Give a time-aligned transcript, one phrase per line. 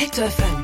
[0.00, 0.62] Detektor FM.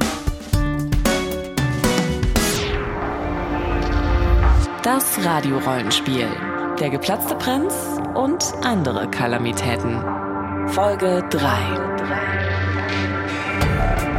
[4.83, 6.27] Das Radiorollenspiel.
[6.81, 7.75] Der geplatzte Prinz
[8.15, 10.01] und andere Kalamitäten.
[10.69, 12.46] Folge 3.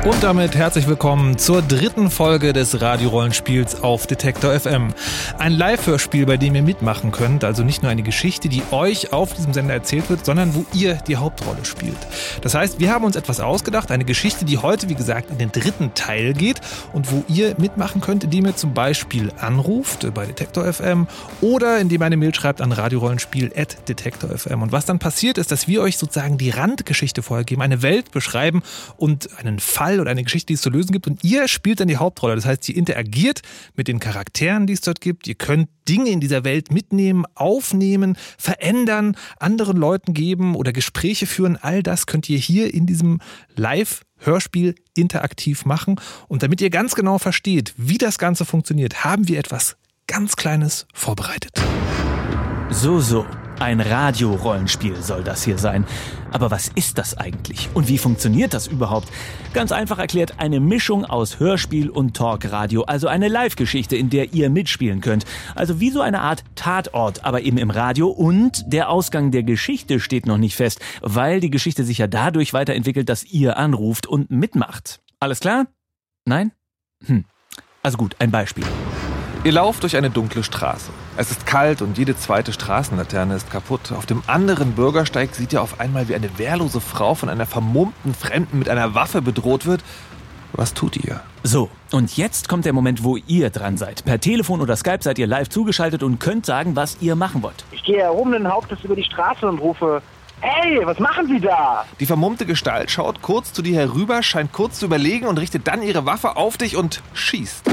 [0.05, 4.93] Und damit herzlich willkommen zur dritten Folge des Radiorollenspiels auf Detektor FM.
[5.37, 9.33] Ein Live-Hörspiel, bei dem ihr mitmachen könnt, also nicht nur eine Geschichte, die euch auf
[9.33, 11.97] diesem Sender erzählt wird, sondern wo ihr die Hauptrolle spielt.
[12.41, 15.51] Das heißt, wir haben uns etwas ausgedacht, eine Geschichte, die heute, wie gesagt, in den
[15.51, 16.61] dritten Teil geht
[16.93, 21.07] und wo ihr mitmachen könnt, indem ihr zum Beispiel anruft bei Detektor FM
[21.41, 24.61] oder indem ihr eine Mail schreibt an radiorollenspiel.detektor FM.
[24.61, 28.63] Und was dann passiert ist, dass wir euch sozusagen die Randgeschichte vorgeben, eine Welt beschreiben
[28.95, 31.79] und einen Fall Fall oder eine Geschichte, die es zu lösen gibt und ihr spielt
[31.79, 32.35] dann die Hauptrolle.
[32.35, 33.41] Das heißt, ihr interagiert
[33.75, 35.27] mit den Charakteren, die es dort gibt.
[35.27, 41.57] Ihr könnt Dinge in dieser Welt mitnehmen, aufnehmen, verändern, anderen Leuten geben oder Gespräche führen.
[41.57, 43.19] All das könnt ihr hier in diesem
[43.55, 45.99] Live Hörspiel interaktiv machen.
[46.27, 50.87] Und damit ihr ganz genau versteht, wie das Ganze funktioniert, haben wir etwas ganz Kleines
[50.93, 51.61] vorbereitet.
[52.69, 53.25] So, so.
[53.59, 55.85] Ein Radiorollenspiel soll das hier sein.
[56.31, 57.69] Aber was ist das eigentlich?
[57.73, 59.09] Und wie funktioniert das überhaupt?
[59.53, 64.49] Ganz einfach erklärt, eine Mischung aus Hörspiel und Talkradio, also eine Live-Geschichte, in der ihr
[64.49, 65.25] mitspielen könnt.
[65.55, 68.09] Also wie so eine Art Tatort, aber eben im Radio.
[68.09, 72.53] Und der Ausgang der Geschichte steht noch nicht fest, weil die Geschichte sich ja dadurch
[72.53, 74.99] weiterentwickelt, dass ihr anruft und mitmacht.
[75.19, 75.67] Alles klar?
[76.25, 76.51] Nein?
[77.05, 77.25] Hm.
[77.83, 78.65] Also gut, ein Beispiel.
[79.43, 80.91] Ihr lauft durch eine dunkle Straße.
[81.19, 83.91] Es ist kalt und jede zweite Straßenlaterne ist kaputt.
[83.91, 88.13] Auf dem anderen Bürgersteig sieht ihr auf einmal, wie eine wehrlose Frau von einer vermummten
[88.13, 89.83] Fremden mit einer Waffe bedroht wird.
[90.53, 91.21] Was tut ihr?
[91.41, 94.05] So, und jetzt kommt der Moment, wo ihr dran seid.
[94.05, 97.65] Per Telefon oder Skype seid ihr live zugeschaltet und könnt sagen, was ihr machen wollt.
[97.71, 100.03] Ich gehe erhobenen Hauptes über die Straße und rufe,
[100.39, 101.83] Hey, was machen Sie da?
[101.99, 105.81] Die vermummte Gestalt schaut kurz zu dir herüber, scheint kurz zu überlegen und richtet dann
[105.81, 107.65] ihre Waffe auf dich und schießt.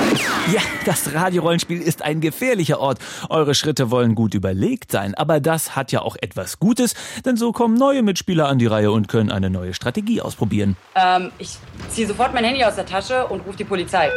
[0.51, 3.01] Ja, das Radiorollenspiel ist ein gefährlicher Ort.
[3.29, 6.95] Eure Schritte wollen gut überlegt sein, aber das hat ja auch etwas Gutes,
[7.27, 10.77] denn so kommen neue Mitspieler an die Reihe und können eine neue Strategie ausprobieren.
[10.95, 11.59] Ähm, ich
[11.91, 14.11] ziehe sofort mein Handy aus der Tasche und rufe die Polizei.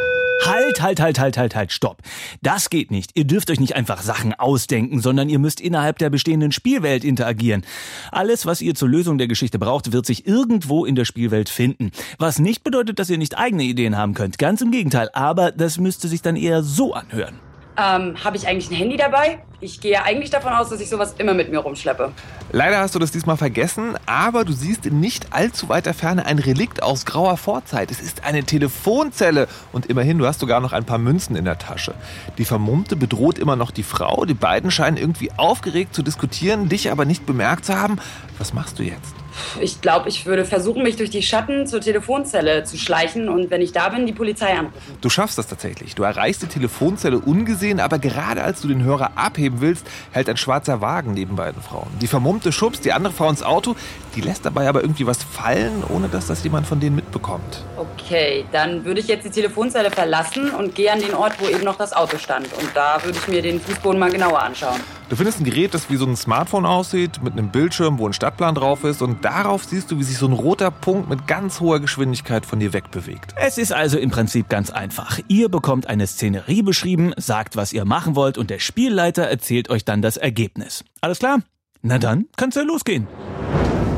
[0.46, 1.98] Halt, halt, halt, halt, halt, halt, stopp.
[2.42, 3.10] Das geht nicht.
[3.14, 7.64] Ihr dürft euch nicht einfach Sachen ausdenken, sondern ihr müsst innerhalb der bestehenden Spielwelt interagieren.
[8.12, 11.90] Alles, was ihr zur Lösung der Geschichte braucht, wird sich irgendwo in der Spielwelt finden.
[12.18, 14.38] Was nicht bedeutet, dass ihr nicht eigene Ideen haben könnt.
[14.38, 15.08] Ganz im Gegenteil.
[15.12, 17.47] Aber das müsste sich dann eher so anhören.
[17.80, 19.38] Ähm, habe ich eigentlich ein Handy dabei?
[19.60, 22.10] Ich gehe eigentlich davon aus, dass ich sowas immer mit mir rumschleppe.
[22.50, 26.40] Leider hast du das diesmal vergessen, aber du siehst in nicht allzu weiter Ferne ein
[26.40, 27.92] Relikt aus grauer Vorzeit.
[27.92, 31.58] Es ist eine Telefonzelle und immerhin, du hast sogar noch ein paar Münzen in der
[31.58, 31.94] Tasche.
[32.36, 34.24] Die Vermummte bedroht immer noch die Frau.
[34.24, 37.98] Die beiden scheinen irgendwie aufgeregt zu diskutieren, dich aber nicht bemerkt zu haben.
[38.38, 39.17] Was machst du jetzt?
[39.60, 43.60] Ich glaube, ich würde versuchen, mich durch die Schatten zur Telefonzelle zu schleichen und wenn
[43.60, 44.96] ich da bin, die Polizei anrufen.
[45.00, 45.94] Du schaffst das tatsächlich.
[45.94, 50.36] Du erreichst die Telefonzelle ungesehen, aber gerade als du den Hörer abheben willst, hält ein
[50.36, 51.88] schwarzer Wagen neben beiden Frauen.
[52.00, 53.76] Die Vermummte schubst die andere Frau ins Auto,
[54.14, 57.64] die lässt dabei aber irgendwie was fallen, ohne dass das jemand von denen mitbekommt.
[57.76, 61.64] Okay, dann würde ich jetzt die Telefonzelle verlassen und gehe an den Ort, wo eben
[61.64, 62.46] noch das Auto stand.
[62.54, 64.80] Und da würde ich mir den Fußboden mal genauer anschauen.
[65.08, 68.12] Du findest ein Gerät, das wie so ein Smartphone aussieht, mit einem Bildschirm, wo ein
[68.12, 71.60] Stadtplan drauf ist und darauf siehst du, wie sich so ein roter Punkt mit ganz
[71.60, 73.34] hoher Geschwindigkeit von dir wegbewegt.
[73.36, 75.20] Es ist also im Prinzip ganz einfach.
[75.28, 79.84] Ihr bekommt eine Szenerie beschrieben, sagt, was ihr machen wollt und der Spielleiter erzählt euch
[79.84, 80.82] dann das Ergebnis.
[81.02, 81.40] Alles klar?
[81.82, 83.06] Na dann kann's ja losgehen.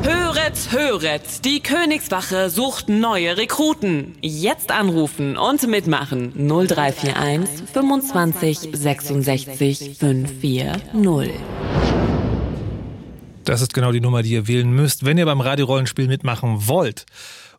[0.03, 4.15] Höret, höret, die Königswache sucht neue Rekruten.
[4.21, 11.70] Jetzt anrufen und mitmachen 0341 25 66 540.
[13.45, 17.05] Das ist genau die Nummer, die ihr wählen müsst, wenn ihr beim Radiorollenspiel mitmachen wollt.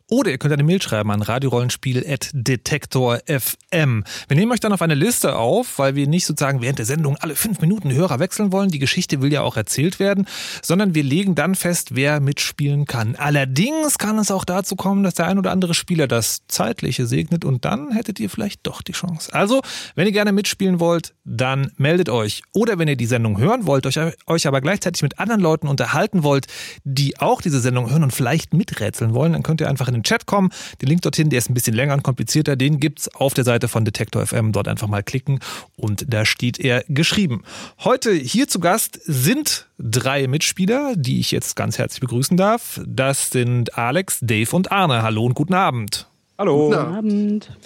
[0.09, 4.03] Oder ihr könnt eine Mail schreiben an radiorollenspiel.detektor.fm.
[4.27, 7.15] Wir nehmen euch dann auf eine Liste auf, weil wir nicht sozusagen während der Sendung
[7.17, 8.69] alle fünf Minuten Hörer wechseln wollen.
[8.69, 10.27] Die Geschichte will ja auch erzählt werden,
[10.61, 13.15] sondern wir legen dann fest, wer mitspielen kann.
[13.15, 17.45] Allerdings kann es auch dazu kommen, dass der ein oder andere Spieler das Zeitliche segnet
[17.45, 19.33] und dann hättet ihr vielleicht doch die Chance.
[19.33, 19.61] Also,
[19.95, 22.43] wenn ihr gerne mitspielen wollt, dann meldet euch.
[22.53, 26.23] Oder wenn ihr die Sendung hören wollt, euch, euch aber gleichzeitig mit anderen Leuten unterhalten
[26.23, 26.47] wollt,
[26.83, 30.03] die auch diese Sendung hören und vielleicht miträtseln wollen, dann könnt ihr einfach in den
[30.03, 30.49] Chat kommen.
[30.81, 33.67] Den Link dorthin, der ist ein bisschen länger und komplizierter, den gibt's auf der Seite
[33.67, 34.51] von Detektor FM.
[34.51, 35.39] Dort einfach mal klicken
[35.75, 37.43] und da steht er geschrieben.
[37.83, 42.81] Heute hier zu Gast sind drei Mitspieler, die ich jetzt ganz herzlich begrüßen darf.
[42.85, 45.03] Das sind Alex, Dave und Arne.
[45.03, 46.07] Hallo und guten Abend.
[46.37, 46.69] Hallo.
[46.69, 47.57] Guten Abend.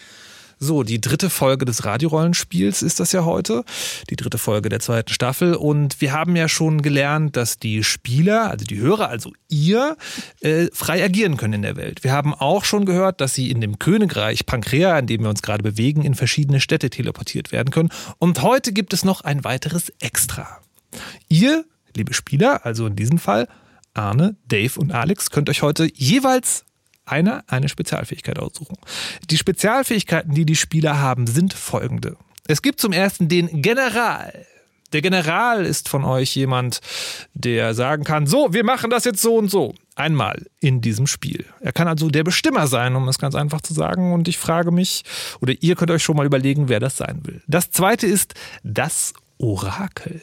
[0.60, 3.64] So, die dritte Folge des Radiorollenspiels ist das ja heute.
[4.10, 5.54] Die dritte Folge der zweiten Staffel.
[5.54, 9.98] Und wir haben ja schon gelernt, dass die Spieler, also die Hörer, also ihr,
[10.42, 12.04] äh, frei agieren können in der Welt.
[12.04, 15.44] Wir haben auch schon gehört, dass sie in dem Königreich Pankrea, in dem wir uns
[15.44, 17.90] gerade bewegen, in verschiedene Städte teleportiert werden können.
[18.18, 20.60] Und heute gibt es noch ein weiteres Extra.
[21.30, 21.66] Ihr,
[21.96, 23.48] liebe Spieler, also in diesem Fall
[23.94, 26.66] Arne, Dave und Alex, könnt euch heute jeweils
[27.08, 28.78] einer eine Spezialfähigkeit aussuchen.
[29.30, 32.18] Die Spezialfähigkeiten, die die Spieler haben, sind folgende.
[32.48, 34.46] Es gibt zum ersten den General.
[34.94, 36.80] Der General ist von euch jemand,
[37.34, 39.76] der sagen kann, so, wir machen das jetzt so und so.
[39.96, 41.46] Einmal in diesem Spiel.
[41.60, 44.14] Er kann also der Bestimmer sein, um es ganz einfach zu sagen.
[44.14, 45.04] Und ich frage mich,
[45.42, 47.42] oder ihr könnt euch schon mal überlegen, wer das sein will.
[47.48, 50.22] Das zweite ist das Orakel.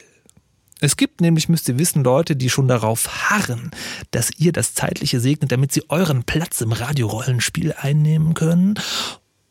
[0.81, 3.71] Es gibt nämlich, müsst ihr wissen, Leute, die schon darauf harren,
[4.11, 8.77] dass ihr das Zeitliche segnet, damit sie euren Platz im Radiorollenspiel einnehmen können.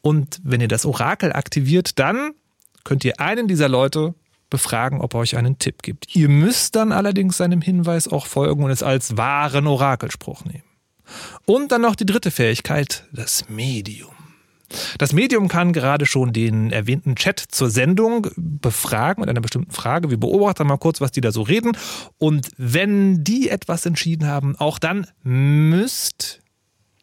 [0.02, 2.32] Und wenn ihr das Orakel aktiviert, dann
[2.84, 4.14] könnt ihr einen dieser Leute
[4.50, 6.14] befragen, ob er euch einen Tipp gibt.
[6.14, 10.62] Ihr müsst dann allerdings seinem Hinweis auch folgen und es als wahren Orakelspruch nehmen.
[11.46, 14.13] Und dann noch die dritte Fähigkeit, das Medium.
[14.98, 20.10] Das Medium kann gerade schon den erwähnten Chat zur Sendung befragen mit einer bestimmten Frage.
[20.10, 21.76] Wir beobachten mal kurz, was die da so reden.
[22.18, 26.40] Und wenn die etwas entschieden haben, auch dann müsst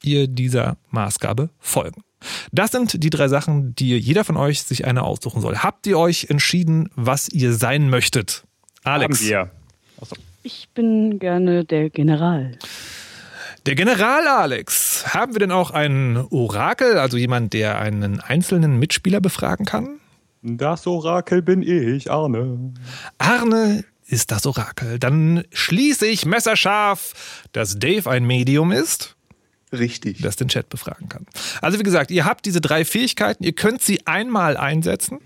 [0.03, 2.03] ihr dieser Maßgabe folgen.
[2.51, 5.57] Das sind die drei Sachen, die jeder von euch sich eine aussuchen soll.
[5.57, 8.43] Habt ihr euch entschieden, was ihr sein möchtet?
[8.83, 9.21] Alex.
[9.21, 9.51] Haben wir.
[10.43, 12.57] Ich bin gerne der General.
[13.67, 15.13] Der General Alex.
[15.13, 19.99] Haben wir denn auch einen Orakel, also jemand, der einen einzelnen Mitspieler befragen kann?
[20.41, 22.73] Das Orakel bin ich, Arne.
[23.19, 24.97] Arne ist das Orakel.
[24.97, 29.15] Dann schließe ich messerscharf, dass Dave ein Medium ist.
[29.71, 30.21] Richtig.
[30.23, 31.27] Das den Chat befragen kann.
[31.61, 33.43] Also wie gesagt, ihr habt diese drei Fähigkeiten.
[33.43, 35.19] Ihr könnt sie einmal einsetzen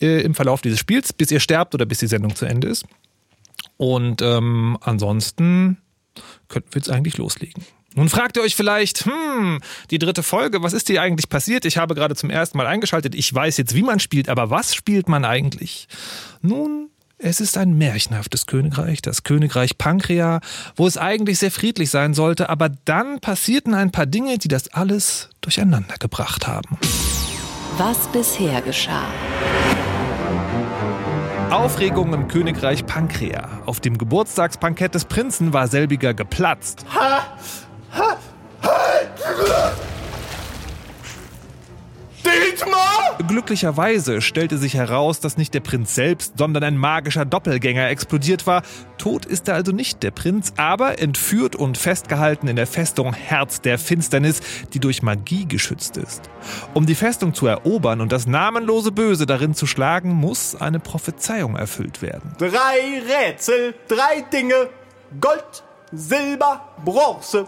[0.00, 2.84] äh, im Verlauf dieses Spiels, bis ihr sterbt oder bis die Sendung zu Ende ist.
[3.76, 5.78] Und ähm, ansonsten
[6.48, 7.64] könnten wir jetzt eigentlich loslegen.
[7.94, 9.60] Nun fragt ihr euch vielleicht, hm,
[9.90, 11.64] die dritte Folge, was ist hier eigentlich passiert?
[11.64, 13.14] Ich habe gerade zum ersten Mal eingeschaltet.
[13.14, 15.88] Ich weiß jetzt, wie man spielt, aber was spielt man eigentlich?
[16.42, 20.40] Nun, es ist ein märchenhaftes Königreich, das Königreich Pankrea,
[20.74, 24.68] wo es eigentlich sehr friedlich sein sollte, aber dann passierten ein paar Dinge, die das
[24.68, 26.78] alles durcheinander gebracht haben.
[27.78, 29.08] Was bisher geschah.
[31.50, 33.48] Aufregung im Königreich Pankrea.
[33.66, 36.84] Auf dem Geburtstagsbankett des Prinzen war selbiger geplatzt.
[42.26, 43.18] Dietmar!
[43.28, 48.62] Glücklicherweise stellte sich heraus, dass nicht der Prinz selbst, sondern ein magischer Doppelgänger explodiert war.
[48.98, 53.60] Tot ist er also nicht der Prinz, aber entführt und festgehalten in der Festung Herz
[53.60, 54.40] der Finsternis,
[54.72, 56.22] die durch Magie geschützt ist.
[56.74, 61.56] Um die Festung zu erobern und das namenlose Böse darin zu schlagen, muss eine Prophezeiung
[61.56, 62.34] erfüllt werden.
[62.38, 64.68] Drei Rätsel, drei Dinge.
[65.20, 65.62] Gold,
[65.92, 67.46] Silber, Bronze.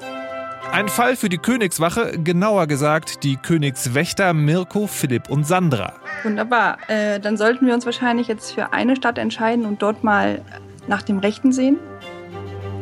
[0.72, 5.94] Ein Fall für die Königswache, genauer gesagt die Königswächter Mirko, Philipp und Sandra.
[6.22, 6.78] Wunderbar.
[6.88, 10.42] Äh, dann sollten wir uns wahrscheinlich jetzt für eine Stadt entscheiden und dort mal
[10.86, 11.78] nach dem Rechten sehen.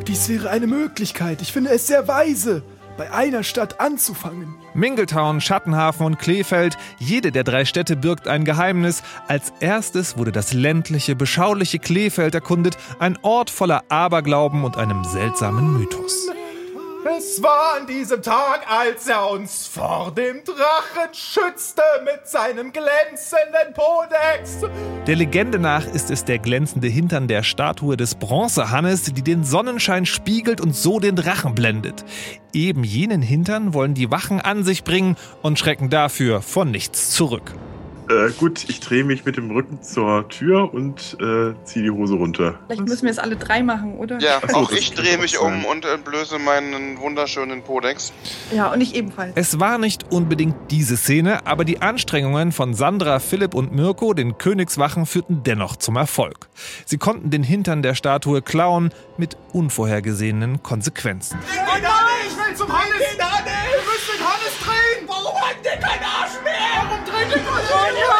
[0.05, 1.41] Dies wäre eine Möglichkeit.
[1.41, 2.61] Ich finde es sehr weise,
[2.97, 4.55] bei einer Stadt anzufangen.
[4.73, 9.01] Mingletown, Schattenhafen und Kleefeld, jede der drei Städte birgt ein Geheimnis.
[9.27, 15.77] Als erstes wurde das ländliche, beschauliche Kleefeld erkundet, ein Ort voller Aberglauben und einem seltsamen
[15.77, 16.29] Mythos.
[17.15, 23.73] Es war an diesem Tag, als er uns vor dem Drachen schützte mit seinem glänzenden
[23.73, 24.65] Podex.
[25.05, 30.05] Der Legende nach ist es der glänzende Hintern der Statue des Bronzehannes, die den Sonnenschein
[30.05, 32.03] spiegelt und so den Drachen blendet.
[32.51, 37.53] Eben jenen Hintern wollen die Wachen an sich bringen und schrecken dafür von nichts zurück.
[38.09, 42.15] Äh, gut, ich drehe mich mit dem Rücken zur Tür und äh, ziehe die Hose
[42.15, 42.57] runter.
[42.67, 44.17] Vielleicht müssen wir es alle drei machen, oder?
[44.19, 45.41] Ja, Ach so, auch ich drehe mich sein.
[45.61, 48.13] um und entblöße meinen wunderschönen Podex.
[48.53, 49.33] Ja, und ich ebenfalls.
[49.35, 54.37] Es war nicht unbedingt diese Szene, aber die Anstrengungen von Sandra, Philipp und Mirko, den
[54.37, 56.47] Königswachen, führten dennoch zum Erfolg.
[56.85, 61.37] Sie konnten den Hintern der Statue klauen mit unvorhergesehenen Konsequenzen.
[61.43, 62.87] Ich will zum Hannes!
[62.97, 65.07] Wir müssen den Hannes drehen!
[65.07, 66.26] Warum hat der keinen Arsch
[67.29, 68.16] mehr?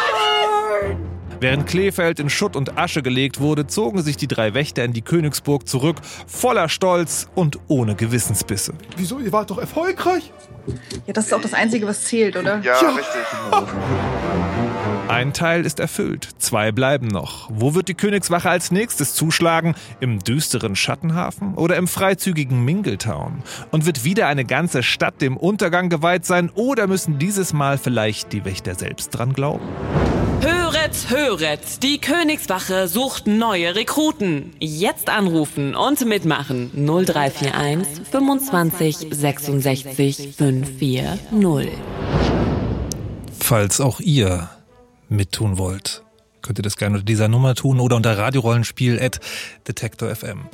[1.40, 5.04] Während Kleefeld in Schutt und Asche gelegt wurde, zogen sich die drei Wächter in die
[5.04, 8.74] Königsburg zurück, voller Stolz und ohne Gewissensbisse.
[8.96, 9.20] Wieso?
[9.20, 10.32] Ihr wart doch erfolgreich?
[11.06, 12.60] Ja, das ist auch das Einzige, was zählt, oder?
[12.62, 12.90] Ja, Ja.
[12.90, 13.22] richtig.
[15.08, 17.50] Ein Teil ist erfüllt, zwei bleiben noch.
[17.54, 19.74] Wo wird die Königswache als nächstes zuschlagen?
[20.02, 23.42] Im düsteren Schattenhafen oder im freizügigen Mingletown?
[23.72, 28.34] Und wird wieder eine ganze Stadt dem Untergang geweiht sein oder müssen dieses Mal vielleicht
[28.34, 29.66] die Wächter selbst dran glauben?
[30.68, 34.52] Höret, höret, die Königswache sucht neue Rekruten.
[34.60, 41.70] Jetzt anrufen und mitmachen 0341 25 66 540.
[43.40, 44.50] Falls auch ihr
[45.08, 46.04] mittun wollt,
[46.42, 49.22] könnt ihr das gerne unter dieser Nummer tun oder unter radiorollenspiel at
[49.70, 50.50] Detektor FM.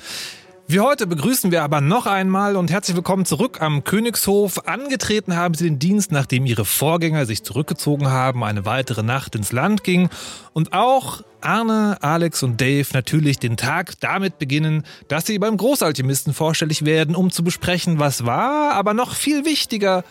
[0.74, 4.68] Wie heute begrüßen wir aber noch einmal und herzlich willkommen zurück am Königshof.
[4.68, 9.52] Angetreten haben sie den Dienst, nachdem ihre Vorgänger sich zurückgezogen haben, eine weitere Nacht ins
[9.52, 10.10] Land ging.
[10.52, 16.34] Und auch Arne, Alex und Dave natürlich den Tag damit beginnen, dass sie beim Großalchemisten
[16.34, 20.04] vorstellig werden, um zu besprechen, was war, aber noch viel wichtiger,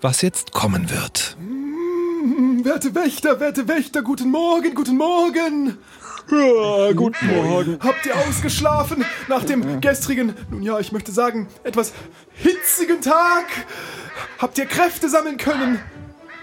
[0.00, 1.36] was jetzt kommen wird.
[1.38, 5.78] Hm, Werte Wächter, werte Wächter, guten Morgen, guten Morgen.
[6.30, 7.78] Ja, guten Morgen.
[7.80, 11.94] Habt ihr ausgeschlafen nach dem gestrigen, nun ja, ich möchte sagen, etwas
[12.34, 13.46] hitzigen Tag?
[14.38, 15.80] Habt ihr Kräfte sammeln können?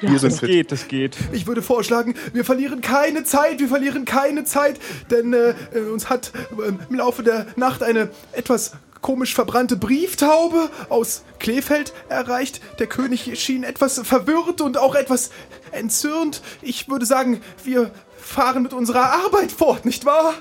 [0.02, 1.18] Ja, wir sind es geht, es geht.
[1.34, 4.80] Ich würde vorschlagen, wir verlieren keine Zeit, wir verlieren keine Zeit,
[5.12, 5.54] denn äh,
[5.94, 12.60] uns hat äh, im Laufe der Nacht eine etwas komisch verbrannte Brieftaube aus Kleefeld erreicht.
[12.80, 15.30] Der König schien etwas verwirrt und auch etwas
[15.72, 16.42] entzürnt.
[16.64, 17.92] Ich würde sagen, wir
[18.26, 20.34] fahren mit unserer Arbeit fort, nicht wahr?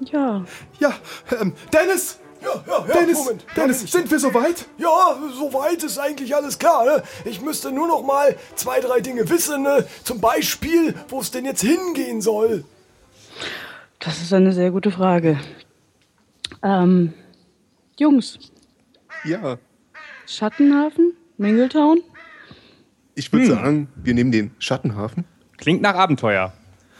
[0.00, 0.44] Ja.
[0.78, 0.94] Ja,
[1.40, 2.18] ähm, Dennis!
[2.42, 3.44] Ja, ja, ja, Dennis, Moment.
[3.54, 4.64] Dennis, sind wir soweit?
[4.78, 6.86] Ja, soweit ist eigentlich alles klar.
[6.86, 7.02] Ne?
[7.26, 9.62] Ich müsste nur noch mal zwei, drei Dinge wissen.
[9.62, 9.86] Ne?
[10.04, 12.64] Zum Beispiel, wo es denn jetzt hingehen soll.
[13.98, 15.38] Das ist eine sehr gute Frage.
[16.62, 17.12] Ähm,
[17.98, 18.38] Jungs.
[19.24, 19.58] Ja.
[20.26, 21.12] Schattenhafen?
[21.36, 22.02] Mingletown?
[23.14, 23.54] Ich würde hm.
[23.54, 25.26] sagen, wir nehmen den Schattenhafen.
[25.58, 26.54] Klingt nach Abenteuer.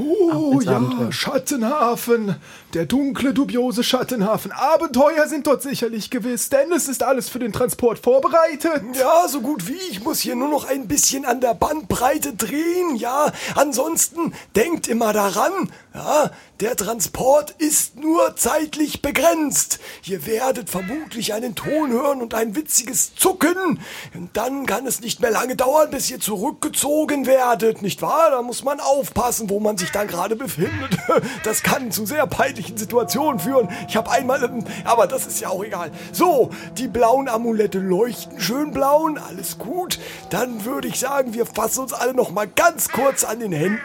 [0.00, 0.80] Oh ja.
[1.10, 2.36] Schattenhafen.
[2.74, 4.52] Der dunkle, dubiose Schattenhafen.
[4.52, 8.82] Abenteuer sind dort sicherlich gewiss, denn es ist alles für den Transport vorbereitet.
[8.94, 9.80] Ja, so gut wie.
[9.90, 13.32] Ich muss hier nur noch ein bisschen an der Bandbreite drehen, ja.
[13.56, 15.52] Ansonsten denkt immer daran,
[15.94, 16.30] ja,
[16.60, 19.80] der Transport ist nur zeitlich begrenzt.
[20.04, 23.80] Ihr werdet vermutlich einen Ton hören und ein witziges Zucken.
[24.14, 28.30] Und dann kann es nicht mehr lange dauern, bis ihr zurückgezogen werdet, nicht wahr?
[28.30, 30.98] Da muss man aufpassen, wo man sich dann gerade befindet.
[31.44, 33.68] Das kann zu sehr peinlichen Situationen führen.
[33.88, 35.90] Ich habe einmal, aber das ist ja auch egal.
[36.12, 39.98] So, die blauen Amulette leuchten schön blauen, alles gut.
[40.30, 43.78] Dann würde ich sagen, wir fassen uns alle noch mal ganz kurz an den Händen.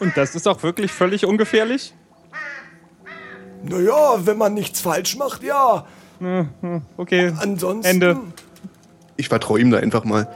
[0.00, 1.94] Und das ist auch wirklich völlig ungefährlich?
[3.62, 5.86] Naja, wenn man nichts falsch macht, ja.
[6.96, 7.32] Okay.
[7.40, 7.90] Ansonsten.
[7.90, 8.20] Ende.
[9.16, 10.28] Ich vertraue ihm da einfach mal.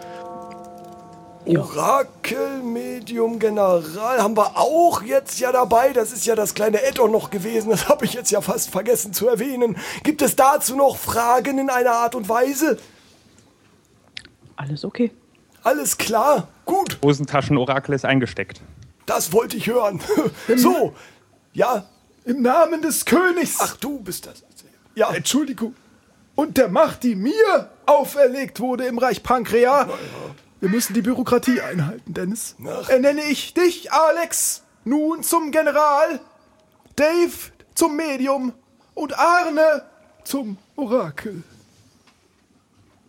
[1.45, 3.83] Orakel, Medium, General
[4.19, 5.93] haben wir auch jetzt ja dabei.
[5.93, 7.71] Das ist ja das kleine Add-on noch gewesen.
[7.71, 9.77] Das habe ich jetzt ja fast vergessen zu erwähnen.
[10.05, 12.79] Gibt es dazu noch Fragen in einer Art und Weise?
[14.57, 15.11] Alles okay.
[15.65, 16.99] Alles klar, gut.
[17.03, 18.61] Hosentaschen-Orakel ist eingesteckt.
[19.07, 20.01] Das wollte ich hören.
[20.57, 20.95] so,
[21.53, 21.87] ja.
[22.25, 23.59] Im Namen des Königs.
[23.61, 24.45] Ach, du bist das.
[24.95, 25.13] Ja.
[25.13, 25.75] Entschuldigung.
[26.37, 29.89] Und der Macht, die mir auferlegt wurde im Reich Pankrea.
[30.63, 32.55] Wir müssen die Bürokratie einhalten, Dennis.
[32.65, 32.89] Ach.
[32.89, 36.21] Ernenne ich dich, Alex, nun zum General,
[36.95, 37.33] Dave
[37.75, 38.53] zum Medium
[38.95, 39.83] und Arne
[40.23, 41.43] zum Orakel.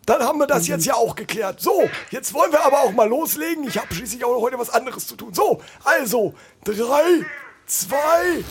[0.08, 1.62] Dann haben wir das jetzt ja auch geklärt.
[1.62, 3.68] So, jetzt wollen wir aber auch mal loslegen.
[3.68, 5.32] Ich habe schließlich auch noch heute was anderes zu tun.
[5.36, 6.34] So, also,
[6.64, 7.24] drei,
[7.68, 8.44] zwei.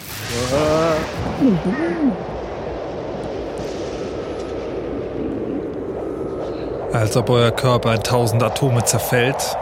[6.93, 9.57] Als ob euer Körper in tausend Atome zerfällt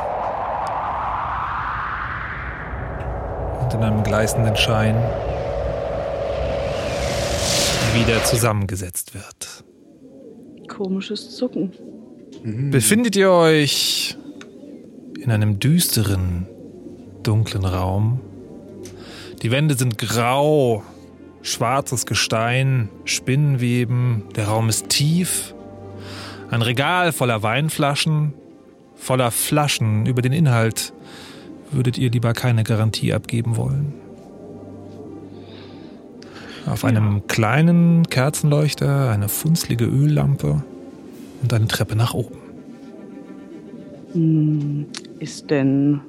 [3.63, 4.97] und in einem gleißenden Schein
[7.95, 9.65] wieder zusammengesetzt wird.
[10.69, 11.73] Komisches Zucken.
[12.43, 14.17] Befindet ihr euch
[15.21, 16.49] in einem düsteren,
[17.23, 18.21] dunklen Raum?
[19.43, 20.83] Die Wände sind grau,
[21.43, 25.55] schwarzes Gestein, Spinnenweben, der Raum ist tief.
[26.51, 28.35] Ein Regal voller Weinflaschen,
[28.97, 30.07] voller Flaschen.
[30.07, 30.93] Über den Inhalt
[31.71, 33.95] würdet ihr lieber keine Garantie abgeben wollen.
[36.67, 40.63] Auf einem kleinen Kerzenleuchter eine funzlige Öllampe
[41.43, 42.37] und eine Treppe nach oben.
[44.13, 44.87] Hm,
[45.21, 46.01] Ist denn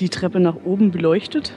[0.00, 1.52] die Treppe nach oben beleuchtet?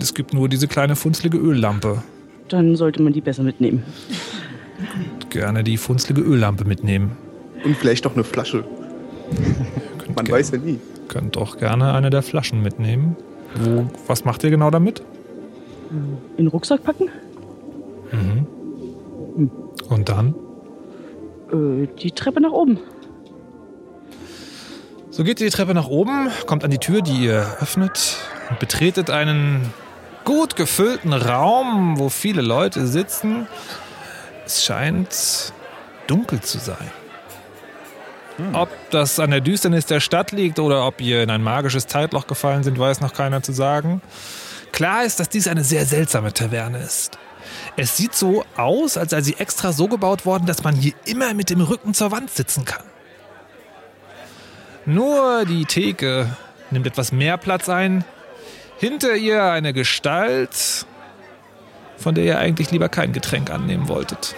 [0.00, 2.02] Es gibt nur diese kleine funzlige Öllampe.
[2.48, 3.82] Dann sollte man die besser mitnehmen.
[5.30, 7.16] Gerne die funzlige Öllampe mitnehmen.
[7.64, 8.64] Und vielleicht noch eine Flasche.
[10.14, 10.78] Man weiß ja nie.
[11.08, 13.16] Könnt doch gerne eine der Flaschen mitnehmen.
[13.54, 15.02] Wo, was macht ihr genau damit?
[16.36, 17.08] In den Rucksack packen?
[18.12, 19.50] Mhm.
[19.88, 20.34] Und dann?
[21.52, 22.78] Äh, die Treppe nach oben.
[25.10, 28.16] So geht ihr die Treppe nach oben, kommt an die Tür, die ihr öffnet
[28.48, 29.72] und betretet einen
[30.24, 33.48] gut gefüllten Raum, wo viele Leute sitzen.
[34.50, 35.52] Es scheint
[36.08, 36.90] dunkel zu sein.
[38.52, 42.26] Ob das an der Düsternis der Stadt liegt oder ob ihr in ein magisches Zeitloch
[42.26, 44.02] gefallen sind, weiß noch keiner zu sagen.
[44.72, 47.16] Klar ist, dass dies eine sehr seltsame Taverne ist.
[47.76, 51.32] Es sieht so aus, als sei sie extra so gebaut worden, dass man hier immer
[51.32, 52.82] mit dem Rücken zur Wand sitzen kann.
[54.84, 56.36] Nur die Theke
[56.72, 58.04] nimmt etwas mehr Platz ein.
[58.78, 60.86] Hinter ihr eine Gestalt,
[62.00, 64.34] von der ihr eigentlich lieber kein Getränk annehmen wolltet.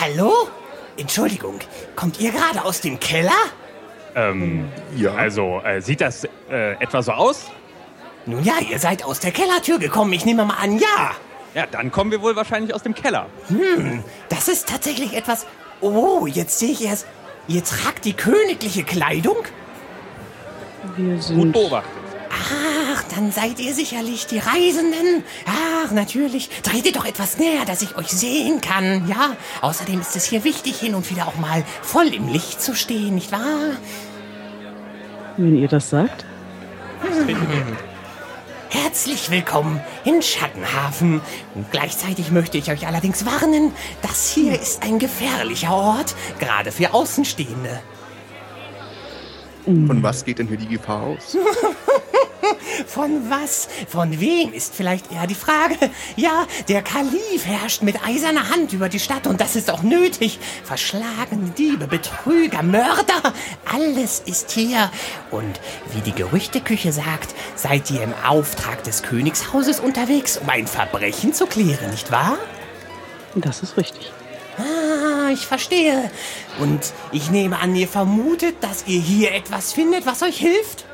[0.00, 0.48] Hallo?
[0.96, 1.58] Entschuldigung,
[1.94, 3.32] kommt ihr gerade aus dem Keller?
[4.14, 5.14] Ähm, ja.
[5.14, 7.46] Also, äh, sieht das äh, etwa so aus?
[8.24, 10.12] Nun ja, ihr seid aus der Kellertür gekommen.
[10.12, 11.12] Ich nehme mal an, ja.
[11.54, 13.26] Ja, dann kommen wir wohl wahrscheinlich aus dem Keller.
[13.48, 15.46] Hm, das ist tatsächlich etwas.
[15.80, 17.06] Oh, jetzt sehe ich erst.
[17.48, 19.36] Ihr tragt die königliche Kleidung?
[20.96, 21.36] Wir sind.
[21.36, 22.05] Gut beobachtet.
[22.42, 25.24] Ach, dann seid ihr sicherlich die Reisenden.
[25.46, 26.50] Ach, natürlich.
[26.62, 29.36] Tretet doch etwas näher, dass ich euch sehen kann, ja?
[29.62, 33.14] Außerdem ist es hier wichtig, hin und wieder auch mal voll im Licht zu stehen,
[33.14, 33.76] nicht wahr?
[35.36, 36.24] Wenn ihr das sagt.
[38.68, 41.20] Herzlich willkommen in Schattenhafen.
[41.54, 46.92] Und gleichzeitig möchte ich euch allerdings warnen, das hier ist ein gefährlicher Ort, gerade für
[46.92, 47.80] Außenstehende.
[49.64, 51.36] Von was geht denn hier die Gefahr aus?
[52.86, 53.68] Von was?
[53.88, 55.76] Von wem ist vielleicht eher die Frage.
[56.16, 60.38] Ja, der Kalif herrscht mit eiserner Hand über die Stadt und das ist auch nötig.
[60.64, 63.32] Verschlagene Diebe, Betrüger, Mörder,
[63.64, 64.90] alles ist hier.
[65.30, 65.60] Und
[65.92, 71.46] wie die Gerüchteküche sagt, seid ihr im Auftrag des Königshauses unterwegs, um ein Verbrechen zu
[71.46, 72.38] klären, nicht wahr?
[73.34, 74.12] Das ist richtig.
[74.58, 76.10] Ah, ich verstehe.
[76.58, 80.84] Und ich nehme an, ihr vermutet, dass ihr hier etwas findet, was euch hilft?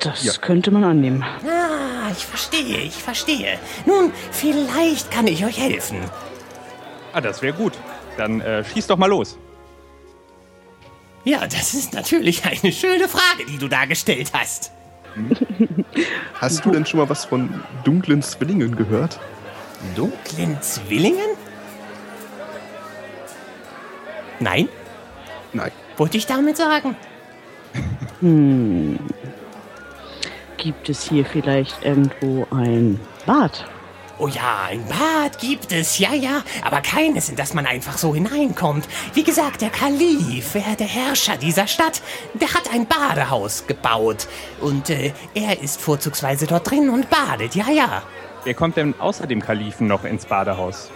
[0.00, 1.22] Das könnte man annehmen.
[1.22, 3.58] Ah, ich verstehe, ich verstehe.
[3.86, 5.98] Nun, vielleicht kann ich euch helfen.
[7.12, 7.72] Ah, das wäre gut.
[8.16, 9.38] Dann äh, schieß doch mal los.
[11.24, 14.70] Ja, das ist natürlich eine schöne Frage, die du da gestellt hast.
[16.34, 19.18] Hast du denn schon mal was von dunklen Zwillingen gehört?
[19.94, 21.36] Dunklen Zwillingen?
[24.40, 24.68] Nein?
[25.52, 25.72] Nein.
[25.96, 26.96] Wollte ich damit sagen?
[28.20, 28.98] Hm.
[30.66, 33.64] Gibt es hier vielleicht irgendwo ein Bad?
[34.18, 38.16] Oh ja, ein Bad gibt es, ja, ja, aber keines, in das man einfach so
[38.16, 38.88] hineinkommt.
[39.14, 42.02] Wie gesagt, der Kalif, der Herrscher dieser Stadt,
[42.34, 44.26] der hat ein Badehaus gebaut.
[44.60, 48.02] Und äh, er ist vorzugsweise dort drin und badet, ja, ja.
[48.42, 50.90] Wer kommt denn außer dem Kalifen noch ins Badehaus?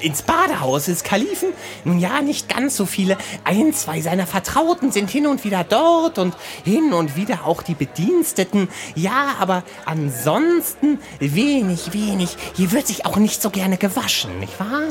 [0.00, 1.48] Ins Badehaus des Kalifen?
[1.84, 3.16] Nun ja, nicht ganz so viele.
[3.44, 6.34] Ein, zwei seiner Vertrauten sind hin und wieder dort und
[6.64, 8.68] hin und wieder auch die Bediensteten.
[8.94, 12.36] Ja, aber ansonsten wenig, wenig.
[12.54, 14.82] Hier wird sich auch nicht so gerne gewaschen, nicht wahr?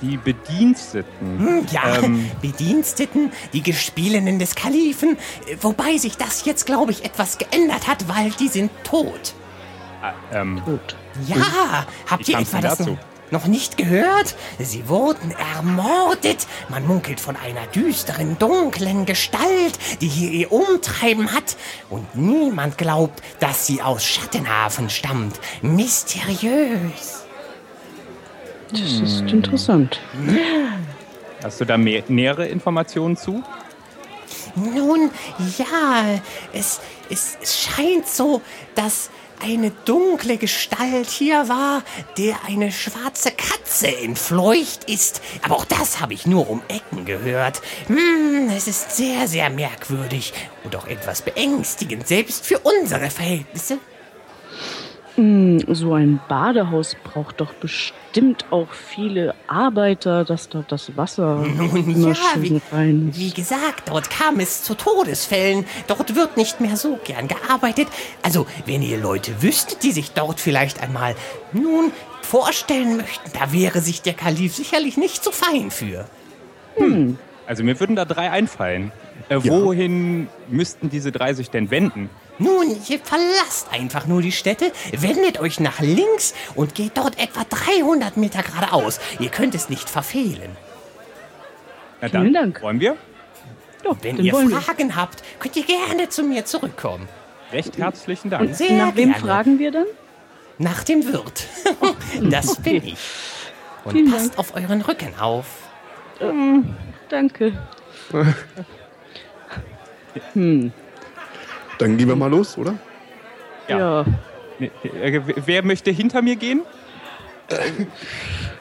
[0.00, 1.38] Die Bediensteten.
[1.38, 5.16] Hm, Ja, Ähm, Bediensteten, die Gespielinnen des Kalifen.
[5.60, 9.34] Wobei sich das jetzt, glaube ich, etwas geändert hat, weil die sind tot.
[10.02, 10.96] Ah, ähm, Tot.
[11.26, 12.98] Ja, habt ihr etwa das dazu?
[13.32, 14.36] noch nicht gehört?
[14.58, 16.46] Sie wurden ermordet.
[16.68, 21.56] Man munkelt von einer düsteren, dunklen Gestalt, die hier ihr Umtreiben hat.
[21.90, 25.40] Und niemand glaubt, dass sie aus Schattenhafen stammt.
[25.62, 27.24] Mysteriös.
[28.70, 30.00] Das ist interessant.
[31.42, 33.42] hast du da mehr, nähere Informationen zu?
[34.54, 35.10] Nun,
[35.58, 36.18] ja,
[36.52, 38.40] es, es, es scheint so,
[38.74, 39.10] dass
[39.42, 41.82] eine dunkle Gestalt hier war,
[42.16, 45.20] der eine schwarze Katze entfleucht ist.
[45.42, 47.60] Aber auch das habe ich nur um Ecken gehört.
[47.86, 50.32] Hm, es ist sehr, sehr merkwürdig
[50.64, 53.78] und auch etwas beängstigend, selbst für unsere Verhältnisse.
[55.16, 61.76] Hm, So ein Badehaus braucht doch bestimmt auch viele Arbeiter, dass dort das Wasser Nun
[61.76, 63.18] immer ja, schön wie, rein ist.
[63.18, 65.66] wie gesagt, dort kam es zu Todesfällen.
[65.86, 67.88] Dort wird nicht mehr so gern gearbeitet.
[68.22, 71.14] Also, wenn ihr Leute wüsstet, die sich dort vielleicht einmal,
[71.52, 76.06] nun, vorstellen möchten, da wäre sich der Kalif sicherlich nicht so fein für.
[77.46, 78.92] Also mir würden da drei einfallen.
[79.28, 82.08] Äh, Wohin müssten diese drei sich denn wenden?
[82.38, 87.44] Nun, ihr verlasst einfach nur die Städte, wendet euch nach links und geht dort etwa
[87.44, 89.00] 300 Meter geradeaus.
[89.20, 90.56] Ihr könnt es nicht verfehlen.
[92.00, 92.62] Na dann, Vielen Dank.
[92.62, 92.96] wollen wir?
[94.00, 94.60] Wenn dann ihr wollen wir.
[94.60, 97.08] Fragen habt, könnt ihr gerne zu mir zurückkommen.
[97.52, 98.48] Recht herzlichen Dank.
[98.48, 99.24] Und Sehr nach wem gerne.
[99.26, 99.86] fragen wir dann?
[100.58, 101.44] Nach dem Wirt.
[102.30, 102.98] das bin ich.
[103.84, 105.46] Und Vielen passt auf euren Rücken auf.
[106.20, 106.74] Ähm,
[107.08, 107.52] danke.
[110.34, 110.72] Hm.
[111.82, 112.74] Dann gehen wir mal los, oder?
[113.66, 114.04] Ja.
[114.60, 116.62] Ne, äh, Wer möchte hinter mir gehen?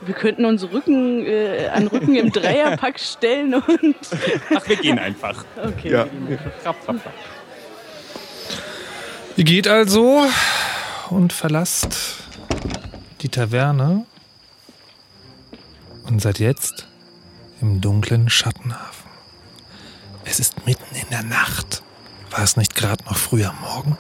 [0.02, 3.96] Wir könnten uns Rücken äh, an Rücken im Dreierpack stellen und.
[4.56, 5.46] Ach, wir gehen einfach.
[5.56, 5.92] Okay.
[5.92, 6.08] Ja.
[6.64, 7.14] Trapp, trapp, trapp.
[9.38, 10.24] Ihr geht also
[11.12, 12.24] und verlasst
[13.22, 14.06] die Taverne
[16.08, 16.88] und seid jetzt
[17.62, 19.12] im dunklen Schattenhafen.
[20.26, 21.81] Es ist mitten in der Nacht.
[22.32, 23.98] War es nicht gerade noch früh am Morgen?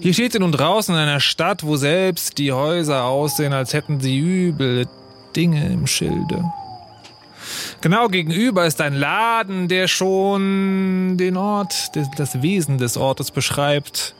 [0.00, 4.00] Hier steht ihr nun draußen in einer Stadt, wo selbst die Häuser aussehen, als hätten
[4.00, 4.86] sie üble
[5.34, 6.44] Dinge im Schilde.
[7.80, 14.14] Genau gegenüber ist ein Laden, der schon den Ort, das Wesen des Ortes beschreibt.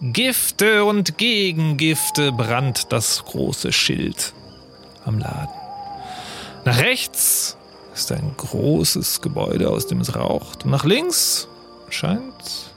[0.00, 4.34] Gifte und Gegengifte brannt das große Schild
[5.04, 5.54] am Laden.
[6.64, 7.56] Nach rechts
[7.94, 10.64] ist ein großes Gebäude, aus dem es raucht.
[10.64, 11.48] Und nach links
[11.94, 12.74] scheint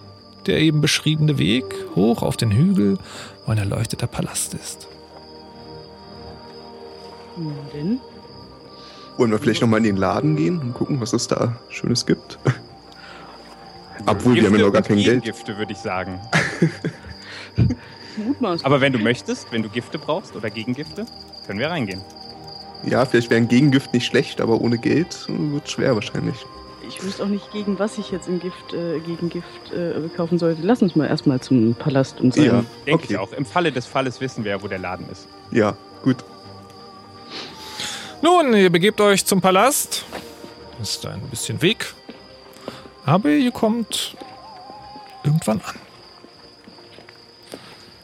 [0.47, 2.97] der eben beschriebene Weg hoch auf den Hügel,
[3.45, 4.87] wo ein erleuchteter Palast ist.
[7.73, 7.99] Denn?
[9.17, 12.39] Wollen wir vielleicht nochmal in den Laden gehen und gucken, was es da Schönes gibt?
[14.05, 15.23] Obwohl, wir haben ja noch gar kein Geld.
[15.23, 16.19] Gifte, würde ich sagen.
[18.63, 21.05] Aber wenn du möchtest, wenn du Gifte brauchst oder Gegengifte,
[21.45, 22.01] können wir reingehen.
[22.83, 26.45] Ja, vielleicht wäre ein Gegengift nicht schlecht, aber ohne Geld äh, wird schwer wahrscheinlich.
[26.87, 30.37] Ich wüsste auch nicht, gegen was ich jetzt im Gift, äh, gegen Gift äh, kaufen
[30.39, 30.61] sollte.
[30.63, 32.63] Lass uns mal erstmal zum Palast und Ja.
[32.85, 33.07] Denke Okay.
[33.09, 33.31] ich auch.
[33.33, 35.27] Im Falle des Falles wissen wir, wo der Laden ist.
[35.51, 36.17] Ja, gut.
[38.21, 40.05] Nun, ihr begebt euch zum Palast.
[40.81, 41.93] Ist ein bisschen Weg.
[43.05, 44.15] Aber ihr kommt
[45.23, 45.75] irgendwann an.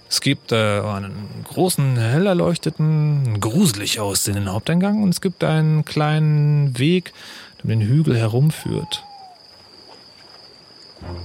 [0.09, 6.77] Es gibt äh, einen großen, hell erleuchteten, gruselig aussehenden Haupteingang und es gibt einen kleinen
[6.77, 7.13] Weg,
[7.63, 9.03] um den Hügel herumführt.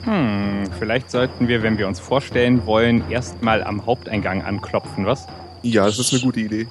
[0.04, 5.26] Hm, vielleicht sollten wir, wenn wir uns vorstellen wollen, erstmal am Haupteingang anklopfen, was?
[5.62, 6.66] Ja, das ist eine gute Idee.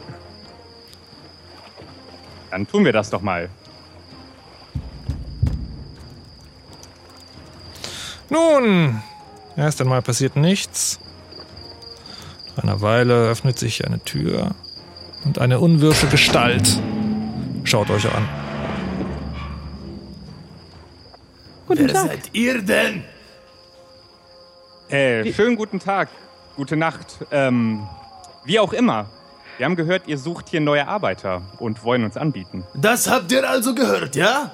[2.52, 3.50] Dann tun wir das doch mal.
[8.30, 9.02] Nun,
[9.56, 11.00] erst einmal passiert nichts.
[12.56, 14.56] Nach einer Weile öffnet sich eine Tür
[15.26, 16.82] und eine unwirfe Gestalt
[17.64, 18.47] schaut euch an.
[21.68, 22.08] Guten Wer Tag.
[22.08, 23.04] seid ihr denn?
[24.90, 26.10] Äh, schönen guten Tag,
[26.56, 27.18] gute Nacht.
[27.32, 27.86] Ähm,
[28.46, 29.10] wie auch immer.
[29.58, 32.64] Wir haben gehört, ihr sucht hier neue Arbeiter und wollen uns anbieten.
[32.76, 34.52] Das habt ihr also gehört, ja?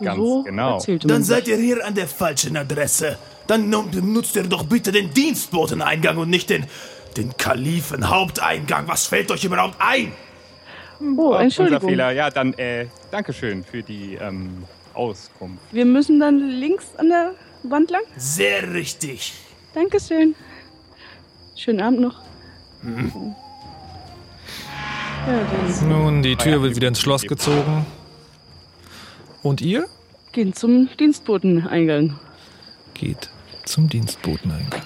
[0.00, 0.82] Ganz so genau.
[1.04, 3.18] Dann seid ihr hier an der falschen Adresse.
[3.46, 6.66] Dann nu- nutzt ihr doch bitte den Dienstboteneingang und nicht den,
[7.16, 8.88] den Kalifen-Haupteingang.
[8.88, 10.12] Was fällt euch überhaupt ein?
[11.00, 11.88] Oh, Unser Entschuldigung.
[11.90, 12.10] Fehler.
[12.12, 14.64] Ja, dann, äh, Dankeschön für die ähm,
[14.96, 15.62] Auskunft.
[15.72, 18.02] Wir müssen dann links an der Wand lang.
[18.16, 19.34] Sehr richtig.
[19.74, 20.34] Dankeschön.
[21.54, 22.22] Schönen Abend noch.
[25.26, 25.40] Ja,
[25.80, 27.84] dann Nun, die Tür wird wieder ins Schloss gezogen.
[29.42, 29.86] Und ihr
[30.32, 32.18] gehen zum Dienstboteneingang.
[32.94, 33.30] geht
[33.64, 34.82] zum Dienstboteneingang.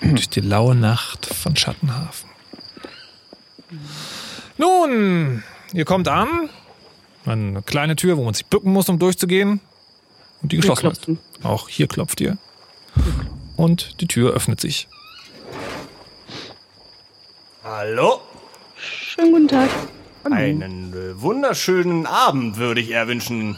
[0.00, 2.30] Durch die laue Nacht von Schattenhafen.
[4.56, 6.48] Nun, ihr kommt an.
[7.30, 9.60] Eine kleine Tür, wo man sich bücken muss, um durchzugehen.
[10.42, 11.08] Und die geschlossen ist.
[11.44, 12.38] Auch hier klopft ihr.
[13.56, 14.88] Und die Tür öffnet sich.
[17.62, 18.20] Hallo?
[18.74, 19.68] Schönen guten Tag.
[20.24, 23.56] Einen äh, wunderschönen Abend würde ich erwünschen.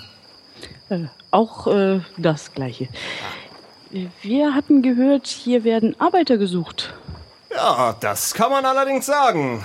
[0.91, 2.89] Äh, auch äh, das Gleiche.
[4.21, 6.93] Wir hatten gehört, hier werden Arbeiter gesucht.
[7.51, 9.65] Ja, das kann man allerdings sagen.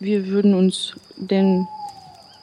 [0.00, 1.68] Wir würden uns denn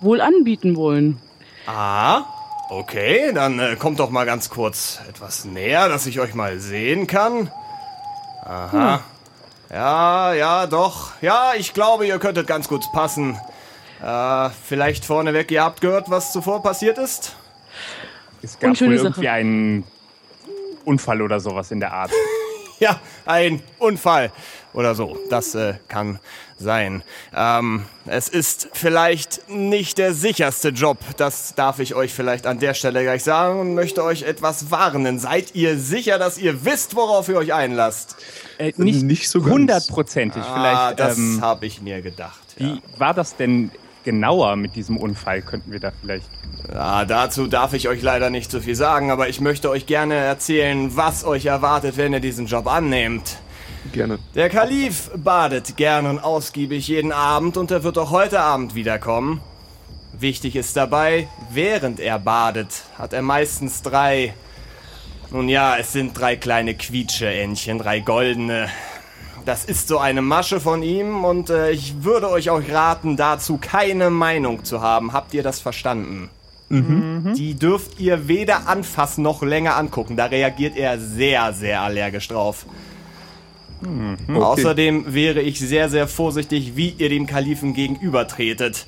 [0.01, 1.19] wohl anbieten wollen.
[1.67, 2.23] Ah,
[2.69, 7.07] okay, dann äh, kommt doch mal ganz kurz etwas näher, dass ich euch mal sehen
[7.07, 7.51] kann.
[8.43, 9.01] Aha.
[9.69, 11.11] Ja, ja, doch.
[11.21, 13.39] Ja, ich glaube, ihr könntet ganz gut passen.
[14.03, 17.35] Äh, vielleicht vorneweg, ihr habt gehört, was zuvor passiert ist?
[18.41, 19.07] Es gab wohl Sache.
[19.07, 19.83] irgendwie einen
[20.83, 22.11] Unfall oder sowas in der Art.
[22.79, 24.31] Ja, ein Unfall
[24.73, 25.17] oder so.
[25.29, 26.19] Das äh, kann
[26.57, 27.03] sein.
[27.35, 30.97] Ähm, es ist vielleicht nicht der sicherste Job.
[31.17, 35.19] Das darf ich euch vielleicht an der Stelle gleich sagen und möchte euch etwas warnen.
[35.19, 38.15] Seid ihr sicher, dass ihr wisst, worauf ihr euch einlasst?
[38.57, 40.53] Äh, nicht, Nicht so hundertprozentig Ah,
[40.93, 40.99] vielleicht.
[40.99, 42.39] das ähm, habe ich mir gedacht.
[42.57, 43.71] Wie war das denn
[44.03, 45.41] genauer mit diesem Unfall?
[45.41, 46.29] Könnten wir da vielleicht.
[46.71, 50.15] Ja, dazu darf ich euch leider nicht so viel sagen, aber ich möchte euch gerne
[50.15, 53.37] erzählen, was euch erwartet, wenn ihr diesen Job annehmt.
[53.91, 54.19] Gerne.
[54.35, 59.41] Der Kalif badet gern und ausgiebig jeden Abend und er wird auch heute Abend wiederkommen.
[60.13, 64.33] Wichtig ist dabei, während er badet, hat er meistens drei.
[65.31, 68.69] Nun ja, es sind drei kleine Quietsche-Entchen, drei goldene.
[69.45, 73.57] Das ist so eine Masche von ihm und äh, ich würde euch auch raten, dazu
[73.57, 75.13] keine Meinung zu haben.
[75.13, 76.29] Habt ihr das verstanden?
[76.71, 80.15] Die dürft ihr weder anfassen noch länger angucken.
[80.15, 82.65] Da reagiert er sehr, sehr allergisch drauf.
[83.81, 84.39] Okay.
[84.39, 88.85] Außerdem wäre ich sehr, sehr vorsichtig, wie ihr dem Kalifen gegenübertretet.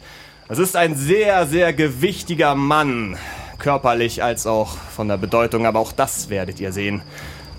[0.49, 3.17] Es ist ein sehr, sehr gewichtiger Mann.
[3.57, 7.01] Körperlich als auch von der Bedeutung, aber auch das werdet ihr sehen.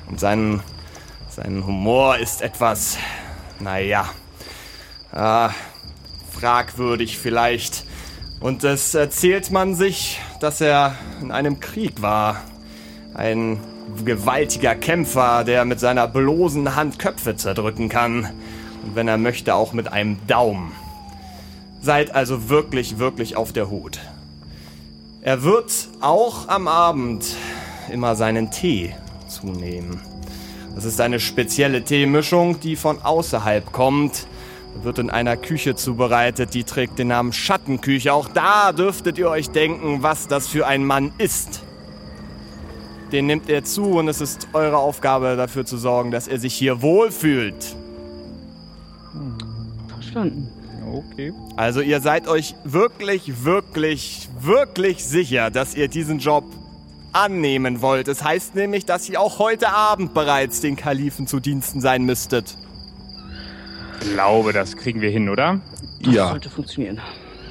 [0.09, 0.61] Und sein,
[1.29, 2.99] sein Humor ist etwas,
[3.59, 4.09] naja,
[5.13, 5.49] äh,
[6.31, 7.85] fragwürdig vielleicht.
[8.41, 12.43] Und es erzählt man sich, dass er in einem Krieg war.
[13.15, 13.59] Ein
[14.05, 18.31] gewaltiger Kämpfer, der mit seiner bloßen Hand Köpfe zerdrücken kann.
[18.85, 20.73] Und wenn er möchte, auch mit einem Daumen.
[21.81, 24.01] Seid also wirklich, wirklich auf der Hut.
[25.23, 27.37] Er wird auch am Abend
[27.91, 28.95] immer seinen Tee
[29.29, 30.01] zunehmen.
[30.75, 34.27] Das ist eine spezielle Teemischung, die von außerhalb kommt.
[34.83, 38.13] Wird in einer Küche zubereitet, die trägt den Namen Schattenküche.
[38.13, 41.63] Auch da dürftet ihr euch denken, was das für ein Mann ist.
[43.13, 46.55] Den nimmt er zu und es ist eure Aufgabe dafür zu sorgen, dass er sich
[46.55, 47.77] hier wohlfühlt.
[49.89, 50.49] Verstanden.
[50.93, 51.33] Okay.
[51.57, 56.45] Also ihr seid euch wirklich, wirklich, wirklich sicher, dass ihr diesen Job
[57.13, 58.09] annehmen wollt.
[58.09, 62.57] Es heißt nämlich, dass ihr auch heute Abend bereits den Kalifen zu Diensten sein müsstet.
[64.13, 65.61] glaube, das kriegen wir hin, oder?
[66.03, 67.01] Das sollte funktionieren.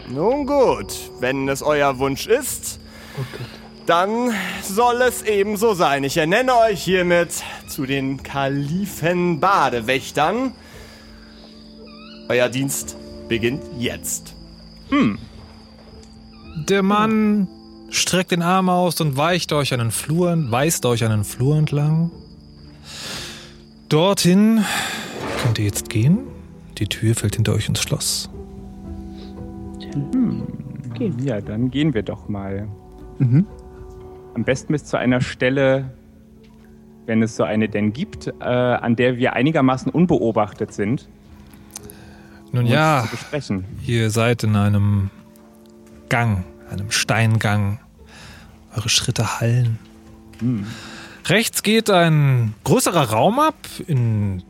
[0.10, 2.80] Nun gut, wenn es euer Wunsch ist,
[3.86, 6.04] dann soll es eben so sein.
[6.04, 10.54] Ich ernenne euch hiermit zu den Kalifen Badewächtern.
[12.30, 12.96] Euer Dienst
[13.28, 14.36] beginnt jetzt.
[14.90, 15.18] Hm.
[16.68, 17.48] Der Mann
[17.90, 22.12] streckt den Arm aus und weicht euch einen Flur, weist euch einen Flur entlang.
[23.90, 24.64] Dorthin
[25.42, 26.20] könnt ihr jetzt gehen.
[26.78, 28.30] Die Tür fällt hinter euch ins Schloss.
[30.12, 30.44] Hm.
[31.24, 32.68] Ja, dann gehen wir doch mal.
[33.20, 33.46] Mhm.
[34.36, 35.92] Am besten bis zu einer Stelle,
[37.06, 41.08] wenn es so eine denn gibt, äh, an der wir einigermaßen unbeobachtet sind.
[42.52, 43.08] Nun um ja,
[43.86, 45.10] ihr seid in einem
[46.10, 47.80] Gang, einem Steingang.
[48.76, 49.78] Eure Schritte hallen.
[51.26, 53.56] Rechts geht ein größerer Raum ab,
[53.88, 54.44] in,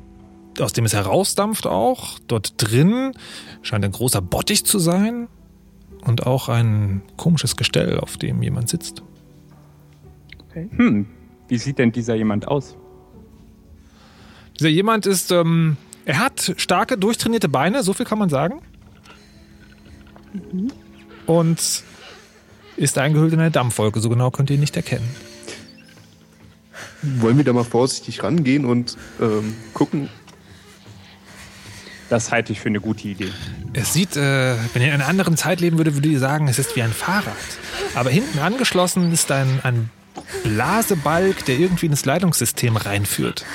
[0.59, 2.19] aus dem es herausdampft auch.
[2.27, 3.11] Dort drin
[3.61, 5.27] scheint ein großer Bottich zu sein
[6.05, 9.03] und auch ein komisches Gestell, auf dem jemand sitzt.
[10.53, 11.07] Hm,
[11.47, 12.77] wie sieht denn dieser jemand aus?
[14.59, 18.61] Dieser jemand ist, ähm, er hat starke, durchtrainierte Beine, so viel kann man sagen.
[21.25, 21.83] Und
[22.75, 25.07] ist eingehüllt in eine Dampfwolke, so genau könnt ihr ihn nicht erkennen.
[27.01, 30.09] Wollen wir da mal vorsichtig rangehen und ähm, gucken?
[32.09, 33.31] Das halte ich für eine gute Idee.
[33.73, 36.59] Es sieht, äh, wenn ihr in einer anderen Zeit leben würdet, würdet ihr sagen, es
[36.59, 37.33] ist wie ein Fahrrad.
[37.95, 39.89] Aber hinten angeschlossen ist ein, ein
[40.43, 43.45] Blasebalg, der irgendwie ins Leitungssystem reinführt.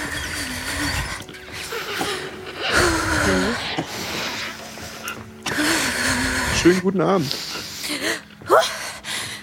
[6.61, 7.35] Schönen guten Abend.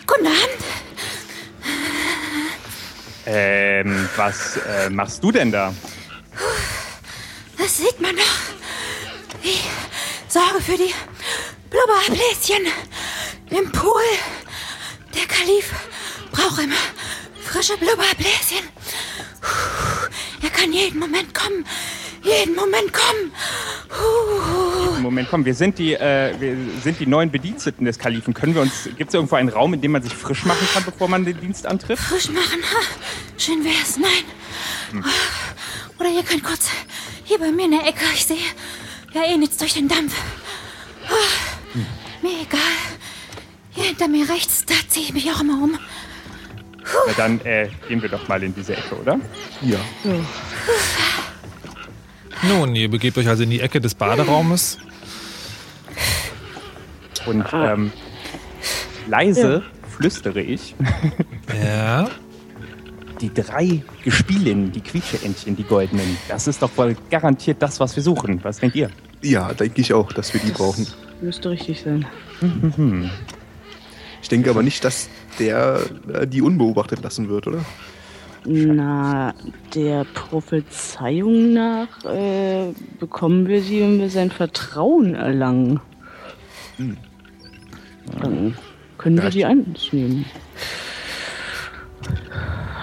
[0.05, 0.63] Guten Abend.
[3.25, 5.73] Ähm, was äh, machst du denn da?
[7.57, 9.41] Das sieht man doch.
[9.41, 9.63] Ich
[10.27, 10.93] sorge für die
[11.69, 12.67] Blubberbläschen
[13.49, 14.03] im Pool.
[15.15, 15.71] Der Kalif
[16.31, 16.75] braucht immer
[17.45, 18.67] frische Blubberbläschen.
[20.41, 21.65] Er kann jeden Moment kommen.
[22.23, 23.31] Jeden Moment kommen.
[25.01, 28.34] Moment, komm, wir sind die, äh, wir sind die neuen Bediensteten des Kalifen.
[28.34, 30.84] Können wir uns, gibt es irgendwo einen Raum, in dem man sich frisch machen kann,
[30.84, 31.99] bevor man den Dienst antritt?
[31.99, 32.63] Frisch machen.
[33.38, 33.97] Schön wär's.
[33.97, 34.23] Nein.
[34.91, 35.05] Hm.
[35.99, 36.69] Oder ihr könnt kurz
[37.23, 38.05] hier bei mir in der Ecke.
[38.15, 38.38] Ich sehe
[39.13, 40.15] ja eh nichts durch den Dampf.
[41.08, 41.77] Ah,
[42.23, 42.60] Mir egal.
[43.71, 45.77] Hier hinter mir rechts, da ziehe ich mich auch immer um.
[47.08, 49.19] Na dann äh, gehen wir doch mal in diese Ecke, oder?
[49.62, 49.78] Ja.
[52.48, 54.78] Nun, ihr begebt euch also in die Ecke des Baderaumes.
[57.26, 57.91] Und ähm,
[59.08, 59.63] leise
[59.95, 60.76] flüstere ich.
[61.63, 62.10] Ja.
[63.21, 68.04] Die drei Gespielinnen, die Quietscheentchen, die goldenen, das ist doch wohl garantiert das, was wir
[68.04, 68.43] suchen.
[68.43, 68.89] Was denkt ihr?
[69.21, 70.86] Ja, denke ich auch, dass wir die brauchen.
[71.21, 72.06] Müsste richtig sein.
[74.21, 75.08] Ich denke aber nicht, dass
[75.39, 75.80] der
[76.13, 77.65] äh, die unbeobachtet lassen wird, oder?
[78.48, 79.34] Na,
[79.74, 85.80] der Prophezeiung nach äh, bekommen wir sie, wenn wir sein Vertrauen erlangen.
[86.78, 86.98] Hm.
[88.21, 88.56] Dann
[89.00, 90.26] können wir sie einnehmen.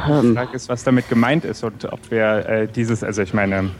[0.08, 0.22] Ähm.
[0.22, 3.70] Die Frage ist, was damit gemeint ist und ob wir äh, dieses, also ich meine,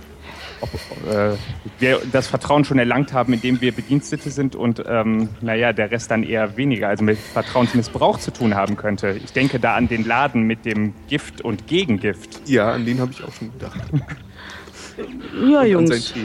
[0.63, 0.73] ob
[1.13, 1.37] äh,
[1.79, 6.11] wir das Vertrauen schon erlangt haben, indem wir Bedienstete sind und ähm, naja, der Rest
[6.11, 9.19] dann eher weniger, also mit Vertrauensmissbrauch zu tun haben könnte.
[9.25, 12.49] Ich denke da an den Laden mit dem Gift und Gegengift.
[12.49, 13.81] Ja, an den habe ich auch schon gedacht.
[15.35, 16.15] Ja, Und an Jungs.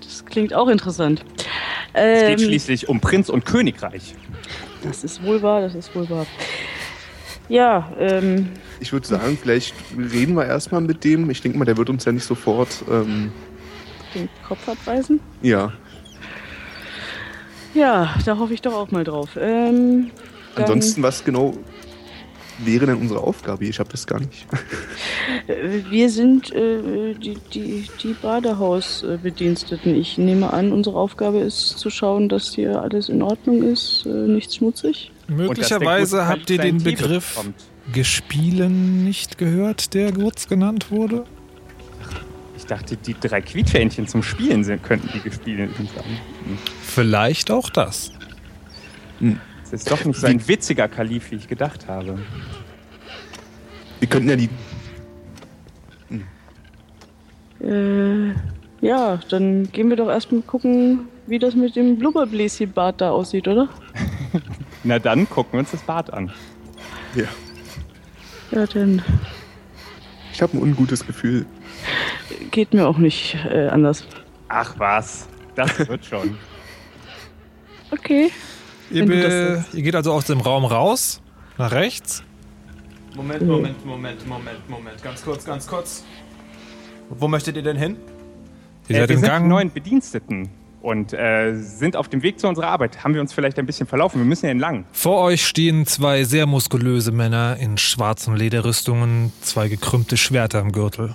[0.00, 1.24] Das klingt auch interessant.
[1.92, 4.14] Es geht Ähm, schließlich um Prinz und Königreich.
[4.82, 6.26] Das ist wohl wahr, das ist wohl wahr.
[7.50, 8.48] Ja, ähm,
[8.80, 11.28] Ich würde sagen, vielleicht reden wir erstmal mit dem.
[11.30, 12.68] Ich denke mal, der wird uns ja nicht sofort.
[12.90, 13.30] Ähm,
[14.14, 15.20] den Kopf abreißen.
[15.42, 15.72] ja.
[17.72, 19.30] Ja, da hoffe ich doch auch mal drauf.
[19.40, 20.10] Ähm,
[20.56, 21.54] Ansonsten, was genau
[22.58, 23.64] wäre denn unsere Aufgabe?
[23.64, 24.44] Ich habe das gar nicht.
[25.46, 29.94] Äh, Wir sind äh, die, die, die Badehausbediensteten.
[29.94, 34.08] Ich nehme an, unsere Aufgabe ist zu schauen, dass hier alles in Ordnung ist, äh,
[34.08, 35.12] nichts schmutzig.
[35.30, 37.54] Möglicherweise habt ihr den Begriff bekommt.
[37.92, 41.24] Gespielen nicht gehört, der kurz genannt wurde.
[42.56, 46.04] Ich dachte, die drei Quietscheentchen zum Spielen sind, könnten die gespielt sein.
[46.04, 46.58] Hm.
[46.82, 48.12] Vielleicht auch das.
[49.64, 52.18] Es ist doch nicht so ein witziger Kalif, wie ich gedacht habe.
[54.00, 54.48] Wir könnten ja die.
[57.62, 58.34] Äh,
[58.80, 63.68] ja, dann gehen wir doch erstmal gucken, wie das mit dem Blubberbläschen-Bad da aussieht, oder?
[64.84, 66.32] Na dann gucken wir uns das Bad an.
[67.14, 67.24] Ja.
[68.52, 69.02] Ja, dann
[70.32, 71.46] Ich habe ein ungutes Gefühl.
[72.50, 74.04] geht mir auch nicht äh, anders.
[74.48, 76.36] Ach was, das wird schon.
[77.92, 78.30] Okay.
[78.92, 81.20] Ihr, be- ihr geht also aus dem Raum raus,
[81.58, 82.22] nach rechts.
[83.16, 85.02] Moment, Moment, Moment, Moment, Moment.
[85.02, 86.04] Ganz kurz, ganz kurz.
[87.08, 87.96] Wo möchtet ihr denn hin?
[88.88, 89.48] Ihr Äh, seid wir im sind Gang.
[89.48, 90.50] neuen Bediensteten
[90.82, 93.04] und äh, sind auf dem Weg zu unserer Arbeit.
[93.04, 94.20] Haben wir uns vielleicht ein bisschen verlaufen?
[94.20, 94.84] Wir müssen ja entlang.
[94.92, 101.14] Vor euch stehen zwei sehr muskulöse Männer in schwarzen Lederrüstungen, zwei gekrümmte Schwerter im Gürtel.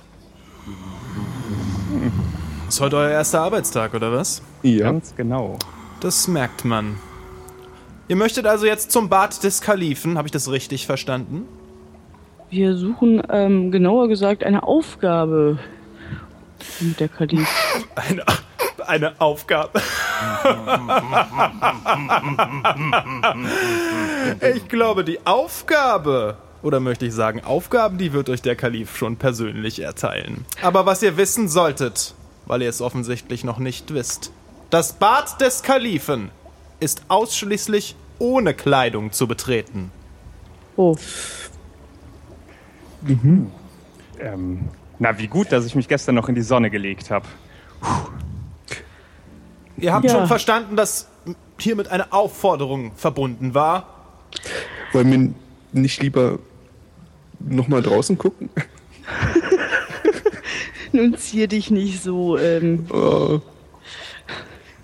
[2.67, 4.41] Ist heute euer erster Arbeitstag, oder was?
[4.61, 4.91] Ja.
[4.91, 5.57] Ganz genau.
[5.99, 6.97] Das merkt man.
[8.07, 11.47] Ihr möchtet also jetzt zum Bad des Kalifen, habe ich das richtig verstanden?
[12.51, 15.57] Wir suchen, ähm, genauer gesagt, eine Aufgabe
[16.79, 17.47] mit der Kalif.
[17.95, 18.23] Eine,
[18.87, 19.81] eine Aufgabe.
[24.55, 29.17] ich glaube, die Aufgabe, oder möchte ich sagen, Aufgaben, die wird euch der Kalif schon
[29.17, 30.45] persönlich erteilen.
[30.61, 32.13] Aber was ihr wissen solltet,
[32.45, 34.31] weil ihr es offensichtlich noch nicht wisst,
[34.69, 36.31] das Bad des Kalifen
[36.79, 39.91] ist ausschließlich ohne Kleidung zu betreten.
[40.75, 40.95] Oh.
[44.19, 44.69] Ähm,
[44.99, 47.25] na, wie gut, dass ich mich gestern noch in die Sonne gelegt habe.
[49.77, 50.11] Ihr habt Ja.
[50.11, 51.07] schon verstanden, dass
[51.59, 53.87] hiermit eine Aufforderung verbunden war.
[54.93, 55.33] Wollen wir
[55.81, 56.39] nicht lieber
[57.39, 58.49] nochmal draußen gucken?
[60.91, 62.37] Nun zier dich nicht so.
[62.37, 63.41] Ähm, Oh.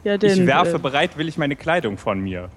[0.04, 2.50] ja, denn, ich werfe äh, bereit, will ich meine Kleidung von mir.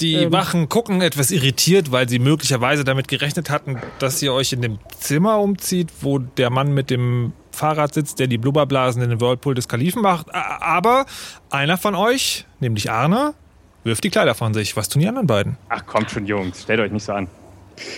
[0.00, 0.32] Die Ähm.
[0.32, 4.78] Wachen gucken etwas irritiert, weil sie möglicherweise damit gerechnet hatten, dass ihr euch in dem
[4.96, 9.54] Zimmer umzieht, wo der Mann mit dem Fahrrad sitzt, der die Blubberblasen in den Whirlpool
[9.54, 10.34] des Kalifen macht.
[10.34, 11.06] Aber
[11.50, 13.34] einer von euch, nämlich Arne,
[13.84, 14.76] wirft die Kleider von sich.
[14.76, 15.56] Was tun die anderen beiden?
[15.68, 17.28] Ach, kommt schon, Jungs, stellt euch nicht so an.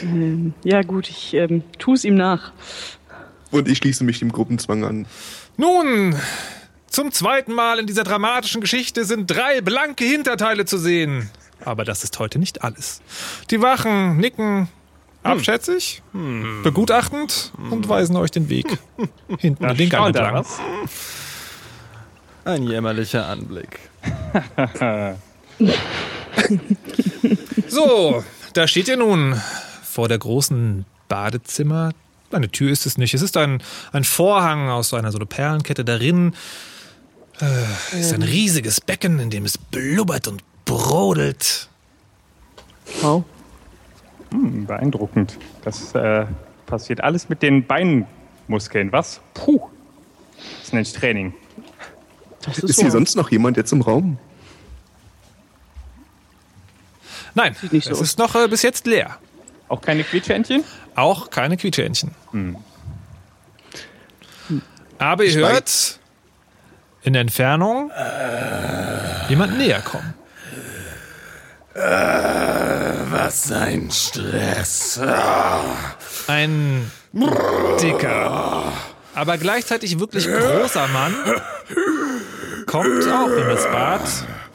[0.03, 2.53] ähm, ja, gut, ich ähm, tu es ihm nach.
[3.51, 5.07] Und ich schließe mich dem Gruppenzwang an.
[5.57, 6.17] Nun,
[6.87, 11.31] zum zweiten Mal in dieser dramatischen Geschichte sind drei blanke Hinterteile zu sehen.
[11.65, 13.03] Aber das ist heute nicht alles.
[13.51, 14.69] Die Wachen nicken
[15.23, 16.03] abschätzig,
[16.63, 18.79] begutachtend und weisen euch den Weg
[19.39, 20.45] hinten Na, in den Gang entlang.
[22.45, 23.79] Ein jämmerlicher Anblick.
[27.69, 29.41] So, da steht ihr nun
[29.83, 31.93] vor der großen Badezimmer.
[32.33, 33.15] Eine Tür ist es nicht.
[33.15, 35.85] Es ist ein, ein Vorhang aus so einer so einer Perlenkette.
[35.85, 36.35] Darin
[37.41, 41.69] äh, ist ein riesiges Becken, in dem es blubbert und brodelt.
[43.03, 43.25] Wow.
[44.31, 45.39] Hm, beeindruckend.
[45.65, 46.27] Das äh,
[46.67, 48.07] passiert alles mit den Beinen
[48.49, 49.21] Muskeln, was?
[49.35, 49.61] Puh.
[50.61, 51.35] Das nennt ich Training.
[52.63, 54.19] Ist, hier sonst noch jemand jetzt im Raum?
[57.35, 58.03] Nein, nicht so es aus.
[58.03, 59.19] ist noch äh, bis jetzt leer.
[59.69, 60.65] Auch keine Quietschentchen?
[60.95, 62.11] Auch keine Quietschentchen.
[62.33, 62.57] Hm.
[64.99, 66.01] Aber ihr Ich hört
[67.03, 67.91] in der Entfernung
[69.29, 70.15] jemand näher kommen.
[73.11, 75.01] Was ein Stress.
[76.29, 76.91] Ein
[77.83, 78.73] dicker,
[79.15, 81.15] aber gleichzeitig wirklich großer Mann
[82.67, 84.03] kommt auch in das Bad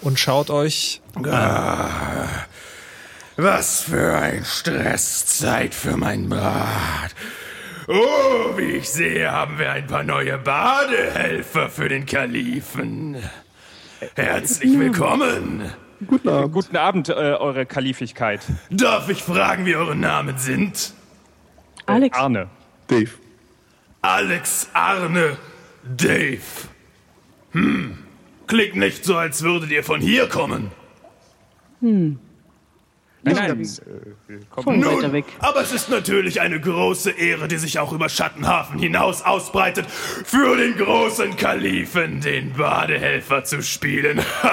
[0.01, 2.29] und schaut euch an.
[3.35, 5.25] Was für ein Stress.
[5.25, 7.13] Zeit für mein Bad.
[7.89, 13.17] Oh, wie ich sehe, haben wir ein paar neue Badehelfer für den Kalifen.
[14.15, 15.73] Herzlich willkommen.
[16.07, 16.53] Guten Abend.
[16.53, 18.41] Guten Abend, äh, Eure Kalifigkeit.
[18.69, 20.93] Darf ich fragen, wie eure Namen sind?
[21.85, 22.17] Alex.
[22.17, 22.47] Arne.
[22.87, 23.11] Dave.
[24.01, 25.37] Alex, Arne,
[25.83, 26.41] Dave.
[27.51, 27.97] Hm,
[28.47, 30.71] klingt nicht so, als würdet ihr von hier kommen.
[31.81, 32.19] Hm.
[33.25, 33.61] Nein, nein.
[33.61, 33.65] Äh,
[34.27, 35.25] wir kommen Von Nun, weiter weg.
[35.39, 40.55] aber es ist natürlich eine große Ehre, die sich auch über Schattenhafen hinaus ausbreitet, für
[40.55, 44.19] den großen Kalifen den Badehelfer zu spielen.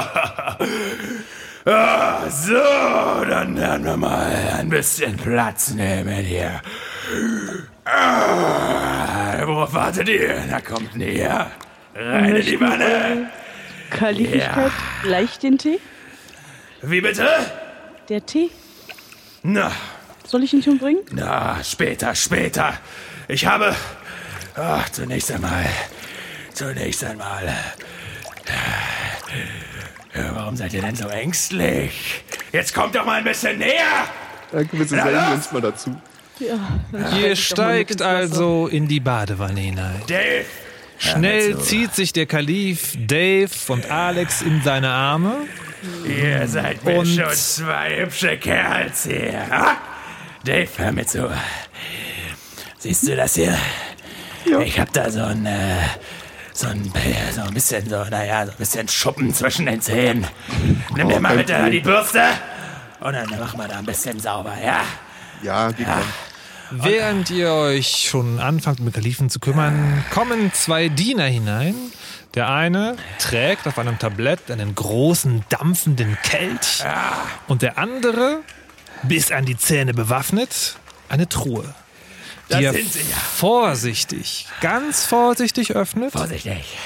[1.67, 2.55] ah, so,
[3.29, 6.63] dann werden wir mal ein bisschen Platz nehmen hier.
[7.85, 10.43] Ah, worauf wartet ihr?
[10.49, 11.51] Na kommt näher.
[11.95, 13.31] Rein in die Möchten Wanne.
[13.91, 15.79] Kalifigkeit gleich den Tee?
[16.81, 17.29] Wie bitte?
[18.09, 18.51] Der Tee?
[19.43, 19.73] Na,
[20.33, 21.01] Soll ich ihn schon bringen?
[21.11, 22.75] Na, später, später.
[23.29, 23.75] Ich habe.
[24.55, 25.67] Ach, zunächst einmal.
[26.55, 27.55] Zunächst einmal.
[30.15, 32.25] Ja, warum seid ihr denn so ängstlich?
[32.53, 34.05] Jetzt kommt doch mal ein bisschen näher!
[34.53, 35.35] Danke, wir los.
[35.35, 35.97] uns mal dazu.
[36.39, 37.19] Ja.
[37.19, 40.03] Ihr steigt also in die Badewanne hinein.
[40.07, 40.45] Dave!
[40.99, 41.65] Schnell zu.
[41.65, 45.47] zieht sich der Kalif Dave und Alex in seine Arme.
[46.07, 49.47] Ihr seid mir Und- schon zwei hübsche Kerls hier.
[49.51, 49.77] Ha?
[50.45, 51.31] Dave, hör mir zu.
[52.79, 53.57] Siehst du das hier?
[54.65, 55.77] Ich hab da so ein, äh,
[56.53, 56.93] so ein,
[57.33, 60.27] so ein bisschen, so, naja, so ein bisschen Schuppen zwischen den Zähnen.
[60.97, 62.23] Nimm dir Oh, mal bitte die Bürste
[63.01, 64.81] und dann machen wir da ein bisschen sauber, ja?
[65.43, 66.03] Ja, geht Ja.
[66.73, 71.75] Während ihr euch schon anfangt, mit Kalifen zu kümmern, kommen zwei Diener hinein.
[72.35, 76.83] Der eine trägt auf einem Tablett einen großen, dampfenden Kelch.
[77.47, 78.41] Und der andere,
[79.03, 80.77] bis an die Zähne bewaffnet,
[81.11, 81.75] eine Truhe.
[82.49, 83.17] Da Die er sind sie ja.
[83.17, 86.13] vorsichtig, ganz vorsichtig öffnet.
[86.13, 86.77] Vorsichtig.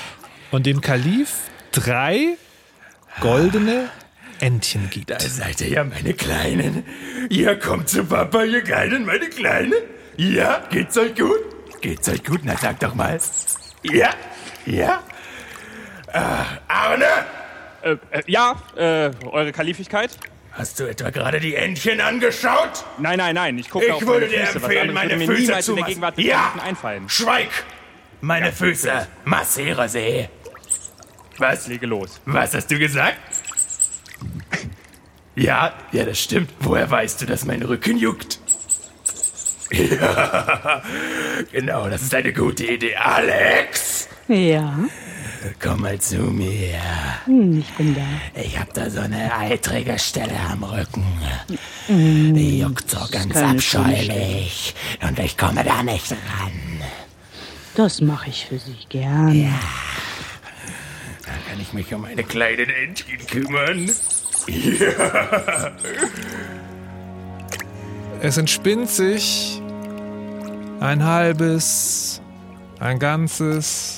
[0.51, 1.30] Und dem Kalif
[1.72, 2.36] drei
[3.20, 3.88] goldene
[4.40, 5.11] Entchen gibt.
[5.11, 6.84] Da seid ihr ja, meine Kleinen.
[7.30, 9.74] Ihr kommt zu Papa, ihr Kleinen, meine Kleinen.
[10.16, 11.40] Ja, geht's euch gut?
[11.80, 12.40] Geht's euch gut?
[12.42, 13.18] Na, sag doch mal.
[13.82, 14.11] Ja?
[14.66, 15.03] Ja?
[16.17, 17.05] Äh, Arne?
[17.83, 20.11] Äh, äh, ja, äh, Eure Kalifigkeit?
[20.53, 22.85] Hast du etwa gerade die Entchen angeschaut?
[22.99, 23.59] Nein, nein, nein.
[23.59, 24.55] Ich gucke Ich auf würde meine dir Füße.
[24.55, 26.55] Was empfehlen, anderes meine würde mir Füße niemals zu in der mas- Gegenwart des Ja.
[26.64, 27.09] Einfallen.
[27.09, 27.49] Schweig!
[28.23, 29.07] Meine Füße.
[29.25, 30.29] Massiere sie.
[31.39, 31.67] Was?
[31.67, 32.19] Lege los.
[32.25, 33.19] Was hast du gesagt?
[35.35, 36.51] Ja, ja, das stimmt.
[36.61, 38.41] Woher weißt du, dass mein Rücken juckt?
[39.71, 40.83] Ja,
[41.53, 42.97] genau, das ist eine gute Idee.
[42.97, 44.09] Alex!
[44.29, 44.75] Ja,
[45.62, 46.78] Komm mal zu mir.
[47.24, 48.40] hm, ich bin da.
[48.40, 51.05] Ich hab da so eine eitrige Stelle am Rücken.
[51.88, 54.74] Mm, Die juckt so ganz abscheulich.
[55.03, 56.53] Und ich komme da nicht ran.
[57.74, 59.53] Das mache ich für Sie gern.
[61.24, 63.90] Da kann ich mich um meine kleinen Entchen kümmern.
[64.49, 65.72] Ja.
[68.20, 69.61] Es entspinnt sich
[70.80, 72.20] ein halbes,
[72.80, 73.95] ein ganzes,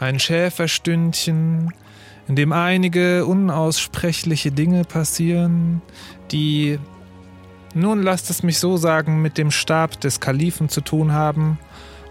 [0.00, 1.72] ein Schäferstündchen,
[2.28, 5.82] in dem einige unaussprechliche Dinge passieren,
[6.30, 6.78] die,
[7.74, 11.58] nun lasst es mich so sagen, mit dem Stab des Kalifen zu tun haben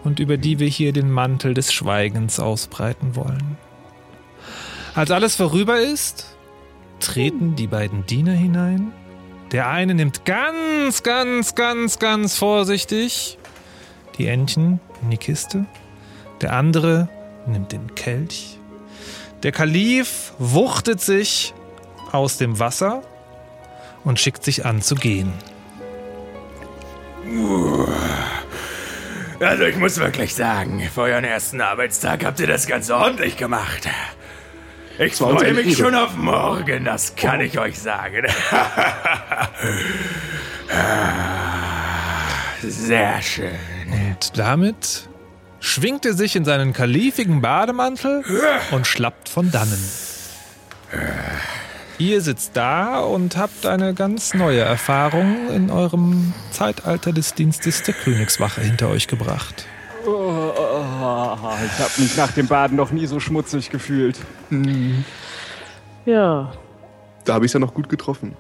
[0.04, 3.58] und über die wir hier den Mantel des Schweigens ausbreiten wollen.
[4.96, 6.36] Als alles vorüber ist,
[7.00, 8.92] treten die beiden Diener hinein.
[9.52, 13.38] Der eine nimmt ganz, ganz, ganz, ganz vorsichtig
[14.18, 15.66] die Entchen in die Kiste.
[16.42, 17.10] Der andere
[17.48, 18.60] nimmt den Kelch.
[19.44, 21.54] Der Kalif wuchtet sich
[22.12, 23.04] aus dem Wasser
[24.04, 25.34] und schickt sich an zu gehen.
[29.40, 33.88] Also ich muss wirklich sagen, für euren ersten Arbeitstag habt ihr das ganz ordentlich gemacht.
[34.98, 35.76] Ich freue mich Ehre.
[35.76, 38.26] schon auf morgen, das kann ich euch sagen.
[42.64, 43.52] Sehr schön.
[43.92, 45.08] Und damit
[45.60, 48.24] schwingt er sich in seinen kalifigen Bademantel
[48.72, 49.84] und schlappt von dannen.
[52.00, 57.96] Ihr sitzt da und habt eine ganz neue Erfahrung in eurem Zeitalter des Dienstes der
[57.96, 59.66] Königswache hinter euch gebracht.
[60.06, 64.20] Oh, oh, ich habe mich nach dem Baden noch nie so schmutzig gefühlt.
[66.06, 66.54] Ja.
[67.26, 68.38] Da habe ich es ja noch gut getroffen.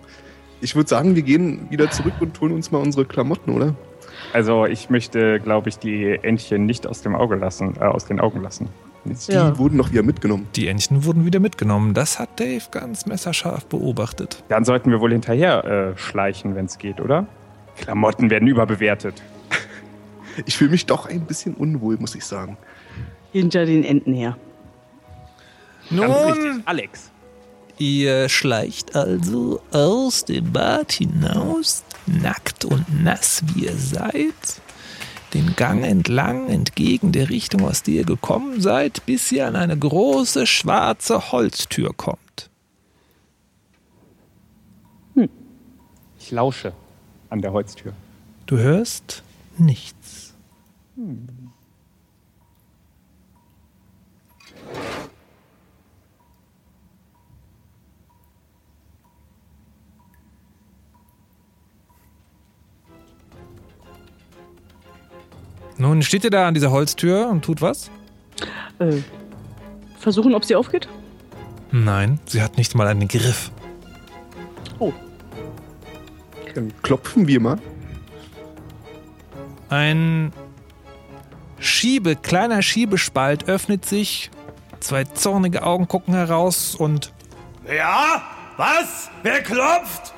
[0.61, 3.75] Ich würde sagen, wir gehen wieder zurück und holen uns mal unsere Klamotten, oder?
[4.33, 8.19] Also ich möchte, glaube ich, die Entchen nicht aus dem Auge lassen, äh, aus den
[8.19, 8.69] Augen lassen.
[9.05, 10.47] Die wurden noch wieder mitgenommen.
[10.55, 11.93] Die Entchen wurden wieder mitgenommen.
[11.93, 14.43] Das hat Dave ganz messerscharf beobachtet.
[14.49, 17.25] Dann sollten wir wohl hinterher äh, schleichen, wenn es geht, oder?
[17.77, 19.21] Klamotten werden überbewertet.
[20.45, 22.57] Ich fühle mich doch ein bisschen unwohl, muss ich sagen.
[23.31, 24.37] Hinter den Enten her.
[25.89, 27.11] Nun, Alex.
[27.79, 34.61] Ihr schleicht also aus dem Bad hinaus, nackt und nass wie ihr seid,
[35.33, 39.77] den Gang entlang entgegen der Richtung, aus der ihr gekommen seid, bis ihr an eine
[39.77, 42.49] große schwarze Holztür kommt.
[46.19, 46.73] Ich lausche
[47.29, 47.93] an der Holztür.
[48.47, 49.23] Du hörst
[49.57, 50.33] nichts.
[65.77, 67.89] Nun steht ihr da an dieser Holztür und tut was?
[68.79, 68.97] Äh,
[69.99, 70.87] versuchen, ob sie aufgeht?
[71.71, 73.51] Nein, sie hat nicht mal einen Griff.
[74.79, 74.93] Oh.
[76.55, 77.57] Dann klopfen wir mal.
[79.69, 80.31] Ein
[81.59, 84.31] Schiebe, kleiner Schiebespalt öffnet sich,
[84.79, 87.11] zwei zornige Augen gucken heraus und
[87.67, 88.21] Ja?
[88.57, 89.09] Was?
[89.23, 90.13] Wer klopft?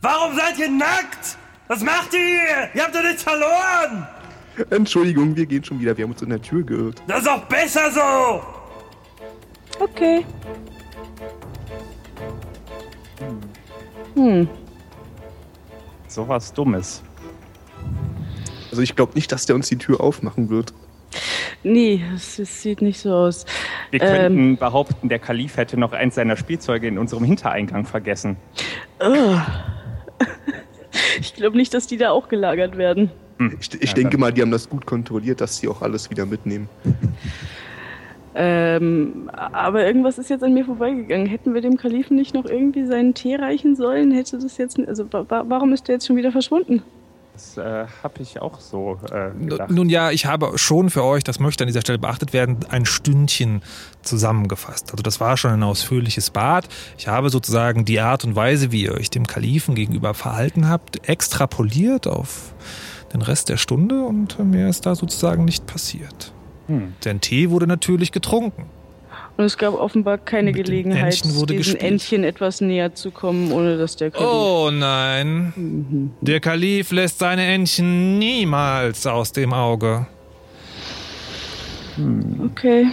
[0.00, 1.38] Warum seid ihr nackt?
[1.66, 2.70] Was macht ihr hier?
[2.74, 4.06] Ihr habt doch nichts verloren!
[4.70, 5.96] Entschuldigung, wir gehen schon wieder.
[5.96, 7.02] Wir haben uns in der Tür geirrt.
[7.06, 8.42] Das ist auch besser so!
[9.82, 10.24] Okay.
[14.14, 14.48] Hm.
[16.08, 17.02] Sowas Dummes.
[18.70, 20.72] Also ich glaube nicht, dass der uns die Tür aufmachen wird.
[21.62, 23.46] Nee, es, es sieht nicht so aus.
[23.90, 28.36] Wir Ähm, könnten behaupten, der Kalif hätte noch eins seiner Spielzeuge in unserem Hintereingang vergessen.
[29.00, 29.36] Oh.
[31.18, 33.10] Ich glaube nicht, dass die da auch gelagert werden.
[33.60, 36.68] Ich, ich denke mal, die haben das gut kontrolliert, dass sie auch alles wieder mitnehmen.
[38.34, 41.26] Ähm, aber irgendwas ist jetzt an mir vorbeigegangen.
[41.26, 44.10] Hätten wir dem Kalifen nicht noch irgendwie seinen Tee reichen sollen?
[44.10, 44.78] Hätte das jetzt.
[44.80, 46.82] Also, wa- warum ist der jetzt schon wieder verschwunden?
[47.34, 49.70] Das äh, habe ich auch so äh, gedacht.
[49.70, 52.84] Nun ja, ich habe schon für euch, das möchte an dieser Stelle beachtet werden, ein
[52.84, 53.62] Stündchen
[54.02, 54.92] zusammengefasst.
[54.92, 56.68] Also das war schon ein ausführliches Bad.
[56.98, 61.08] Ich habe sozusagen die Art und Weise, wie ihr euch dem Kalifen gegenüber verhalten habt,
[61.08, 62.52] extrapoliert auf
[63.12, 66.32] den Rest der Stunde und mehr ist da sozusagen nicht passiert.
[66.66, 66.94] Hm.
[67.04, 68.66] Denn Tee wurde natürlich getrunken.
[69.36, 71.92] Und es gab offenbar keine Gelegenheit, Entchen wurde diesen gespielt.
[71.92, 74.28] Entchen etwas näher zu kommen, ohne dass der Kalif.
[74.28, 80.06] Oh nein, der Kalif lässt seine Entchen niemals aus dem Auge.
[82.44, 82.86] Okay.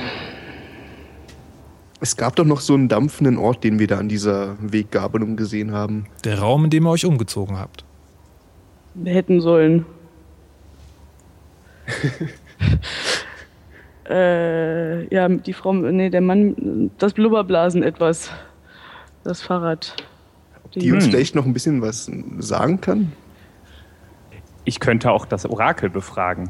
[2.02, 5.74] Es gab doch noch so einen dampfenden Ort, den wir da an dieser Weggabelung gesehen
[5.74, 6.06] haben.
[6.24, 7.84] Der Raum, in dem ihr euch umgezogen habt.
[8.94, 9.86] Wir hätten sollen.
[14.10, 18.32] äh, ja, die Frau, nee, der Mann, das Blubberblasen etwas.
[19.24, 19.96] Das Fahrrad.
[20.76, 22.10] Die uns vielleicht noch ein bisschen was
[22.40, 23.12] sagen kann?
[24.66, 26.50] Ich könnte auch das Orakel befragen.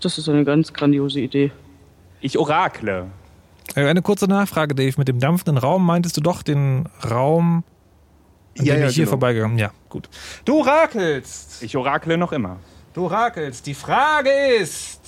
[0.00, 1.52] Das ist eine ganz grandiose Idee.
[2.20, 3.06] Ich orakle.
[3.74, 4.94] Äh, Eine kurze Nachfrage, Dave.
[4.98, 7.64] Mit dem dampfenden Raum meintest du doch den Raum,
[8.58, 9.10] an Ja, dem ja, wir hier genau.
[9.10, 10.08] vorbeigegangen Ja, gut.
[10.44, 11.62] Du orakelst.
[11.62, 12.58] Ich orakle noch immer.
[12.92, 13.66] Du orakelst.
[13.66, 15.00] Die Frage ist,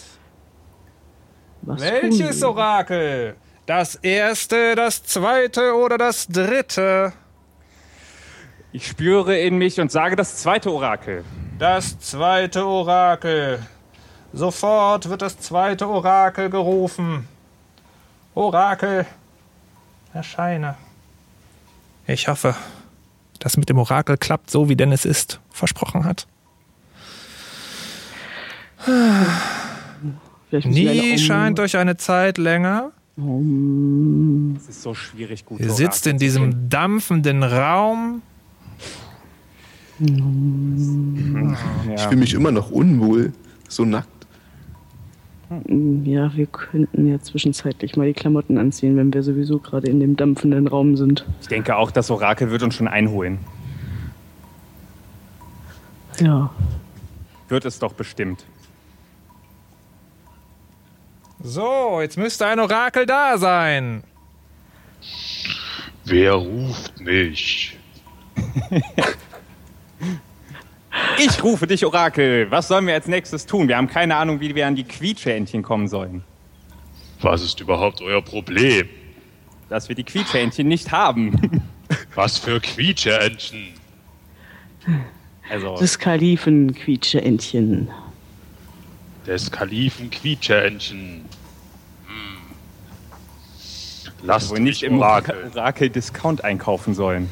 [1.62, 2.51] Was welches tun?
[2.51, 3.37] Orakel?
[3.66, 7.12] Das erste, das zweite oder das dritte?
[8.72, 11.24] Ich spüre in mich und sage das zweite Orakel.
[11.59, 13.66] Das zweite Orakel.
[14.33, 17.28] Sofort wird das zweite Orakel gerufen.
[18.35, 19.07] Orakel,
[20.14, 20.76] erscheine.
[22.07, 22.55] Ich hoffe,
[23.41, 26.26] dass mit dem Orakel klappt, so wie Dennis ist, versprochen hat.
[28.72, 28.72] Vielleicht müssen wir eine
[30.64, 32.93] Nie scheint euch eine Zeit länger.
[34.57, 38.22] Es ist so schwierig, gut Ihr sitzt in diesem dampfenden Raum.
[39.99, 40.09] Ich
[42.03, 43.33] fühle mich immer noch unwohl,
[43.68, 44.09] so nackt.
[45.66, 50.16] Ja, wir könnten ja zwischenzeitlich mal die Klamotten anziehen, wenn wir sowieso gerade in dem
[50.16, 51.26] dampfenden Raum sind.
[51.43, 53.39] Ich denke auch, das Orakel wird uns schon einholen.
[56.18, 56.51] Ja.
[57.49, 58.47] Wird es doch bestimmt.
[61.43, 64.05] So, jetzt müsste ein Orakel da sein.
[66.05, 67.76] Wer ruft mich?
[71.18, 72.51] Ich rufe dich, Orakel.
[72.51, 73.66] Was sollen wir als nächstes tun?
[73.68, 76.22] Wir haben keine Ahnung, wie wir an die Quietscheentchen kommen sollen.
[77.20, 78.88] Was ist überhaupt euer Problem?
[79.68, 81.62] Dass wir die Quietscheentchen nicht haben.
[82.14, 83.68] Was für Quietscheentchen?
[85.51, 87.88] Also, Das Kalifen-Quietscheentchen.
[89.26, 91.24] Des Kalifen Quietscheentchen.
[94.23, 95.51] Lasst wohl nicht im Orakel.
[95.55, 97.31] Orakel Discount einkaufen sollen.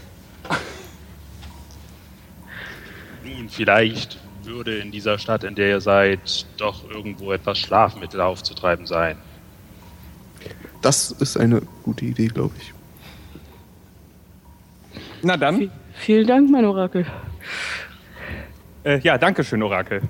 [3.25, 8.87] Nun, vielleicht würde in dieser Stadt, in der ihr seid, doch irgendwo etwas Schlafmittel aufzutreiben
[8.87, 9.17] sein.
[10.83, 12.73] Das ist eine gute Idee, glaube ich.
[15.23, 15.71] Na dann.
[15.95, 17.07] Vielen Dank, mein Orakel.
[18.85, 20.01] Äh, ja, danke schön, Orakel.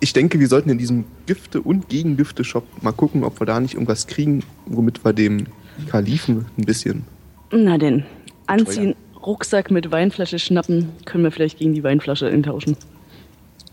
[0.00, 3.74] Ich denke, wir sollten in diesem Gifte- und Gegengifte-Shop mal gucken, ob wir da nicht
[3.74, 5.46] irgendwas kriegen, womit wir dem
[5.90, 7.04] Kalifen ein bisschen.
[7.50, 8.04] Na denn,
[8.46, 8.94] anziehen,
[9.24, 12.76] Rucksack mit Weinflasche schnappen, können wir vielleicht gegen die Weinflasche eintauschen.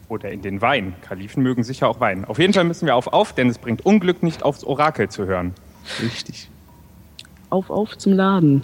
[0.07, 0.93] Oder in den Wein.
[1.01, 2.25] Kalifen mögen sicher auch Wein.
[2.25, 5.25] Auf jeden Fall müssen wir auf auf, denn es bringt Unglück nicht aufs Orakel zu
[5.25, 5.53] hören.
[6.01, 6.49] Richtig.
[7.49, 8.63] Auf, auf zum Laden.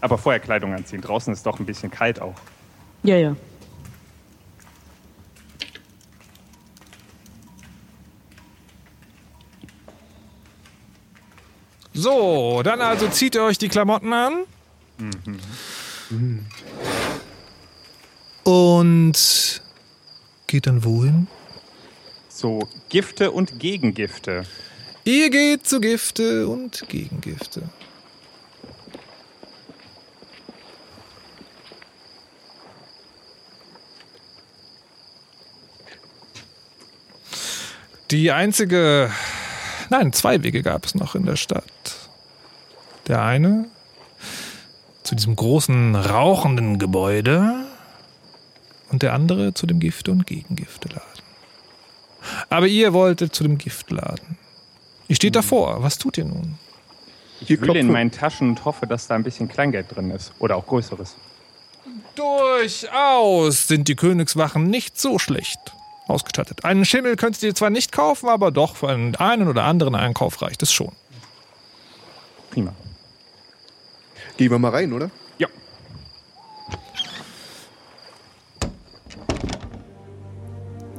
[0.00, 1.00] Aber vorher Kleidung anziehen.
[1.00, 2.34] Draußen ist doch ein bisschen kalt auch.
[3.02, 3.36] Ja, ja.
[12.00, 14.44] So, dann also zieht ihr euch die Klamotten an.
[18.44, 19.62] Und
[20.46, 21.26] geht dann wohin?
[22.28, 24.44] So, Gifte und Gegengifte.
[25.02, 27.62] Ihr geht zu Gifte und Gegengifte.
[38.12, 39.10] Die einzige,
[39.90, 41.64] nein, zwei Wege gab es noch in der Stadt.
[43.06, 43.66] Der eine
[45.02, 47.64] zu diesem großen rauchenden Gebäude
[48.90, 51.06] und der andere zu dem Gifte- und Gegengifteladen.
[52.50, 54.36] Aber ihr wolltet zu dem Giftladen.
[55.08, 55.82] Ihr steht davor.
[55.82, 56.58] Was tut ihr nun?
[57.40, 60.32] Ich wühle in meinen Taschen und hoffe, dass da ein bisschen Kleingeld drin ist.
[60.38, 61.16] Oder auch größeres.
[62.14, 65.72] Durchaus sind die Königswachen nicht so schlecht
[66.08, 66.64] ausgestattet.
[66.64, 70.40] Einen Schimmel könnt ihr zwar nicht kaufen, aber doch für einen, einen oder anderen Einkauf
[70.42, 70.92] reicht es schon.
[72.50, 72.72] Prima.
[74.36, 75.10] Gehen wir mal rein, oder?
[75.38, 75.48] Ja.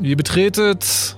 [0.01, 1.17] Ihr betretet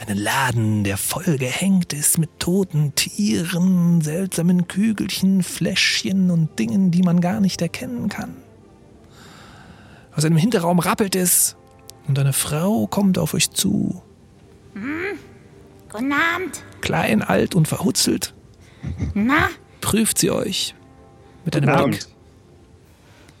[0.00, 7.02] einen Laden, der voll gehängt ist mit toten Tieren, seltsamen Kügelchen, Fläschchen und Dingen, die
[7.02, 8.36] man gar nicht erkennen kann.
[10.14, 11.57] Aus einem Hinterraum rappelt es
[12.08, 14.02] und eine Frau kommt auf euch zu.
[14.74, 15.18] Hm?
[15.90, 16.62] Guten Abend.
[16.80, 18.34] Klein, alt und verhutzelt
[19.14, 19.48] Na,
[19.80, 20.74] prüft sie euch
[21.44, 22.02] mit einem Guten Blick.
[22.02, 22.08] Abend.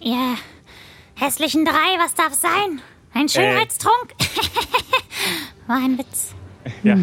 [0.00, 0.34] ihr
[1.14, 2.80] hässlichen drei, was darf sein?
[3.14, 4.14] Ein Schönheitstrunk?
[5.66, 6.34] War ein Witz.
[6.82, 6.96] Ja.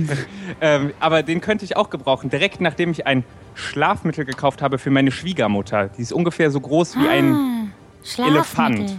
[0.62, 2.30] ähm, aber den könnte ich auch gebrauchen.
[2.30, 3.24] Direkt nachdem ich ein
[3.56, 5.90] Schlafmittel gekauft habe für meine Schwiegermutter.
[5.90, 7.68] Die ist ungefähr so groß wie ein Ah,
[8.04, 8.36] Schlafmittel.
[8.36, 8.98] Elefant.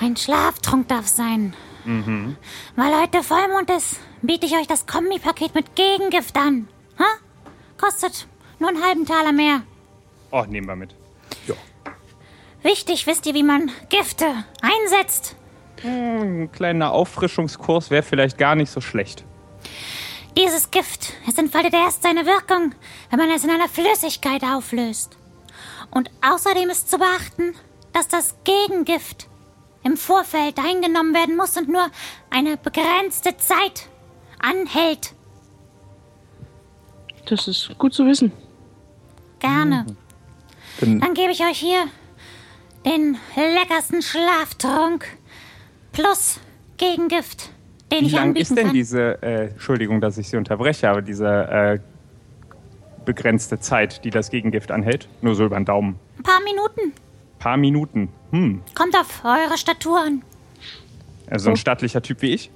[0.00, 1.54] Ein Schlaftrunk darf sein.
[1.84, 2.36] Mhm.
[2.76, 6.68] Weil heute Vollmond ist, biete ich euch das Kombipaket mit Gegengift an.
[6.98, 7.04] Ha?
[7.78, 8.26] Kostet
[8.58, 9.62] nur einen halben Taler mehr.
[10.30, 10.94] Oh, nehmen wir mit.
[12.62, 14.24] Wichtig, wisst ihr, wie man Gifte
[14.62, 15.36] einsetzt?
[15.82, 19.22] Hm, Ein kleiner Auffrischungskurs wäre vielleicht gar nicht so schlecht.
[20.34, 22.74] Dieses Gift, es entfaltet erst seine Wirkung,
[23.10, 25.18] wenn man es in einer Flüssigkeit auflöst.
[25.90, 27.54] Und außerdem ist zu beachten,
[27.92, 29.28] dass das Gegengift
[29.84, 31.86] im Vorfeld eingenommen werden muss und nur
[32.30, 33.88] eine begrenzte Zeit
[34.40, 35.14] anhält.
[37.26, 38.32] Das ist gut zu wissen.
[39.38, 39.86] Gerne.
[40.80, 41.84] Dann, Dann gebe ich euch hier
[42.84, 45.06] den leckersten Schlaftrunk
[45.92, 46.40] plus
[46.76, 47.50] Gegengift,
[47.92, 48.74] den Wie ich lang anbieten ist denn kann.
[48.74, 51.78] diese, äh, Entschuldigung, dass ich Sie unterbreche, aber diese äh,
[53.04, 55.08] begrenzte Zeit, die das Gegengift anhält?
[55.22, 55.98] Nur so über den Daumen.
[56.18, 56.92] Ein paar Minuten.
[57.44, 58.08] Paar Minuten.
[58.30, 58.62] Hm.
[58.74, 60.22] Kommt auf eure Statur an.
[61.28, 62.50] Also ein stattlicher Typ wie ich.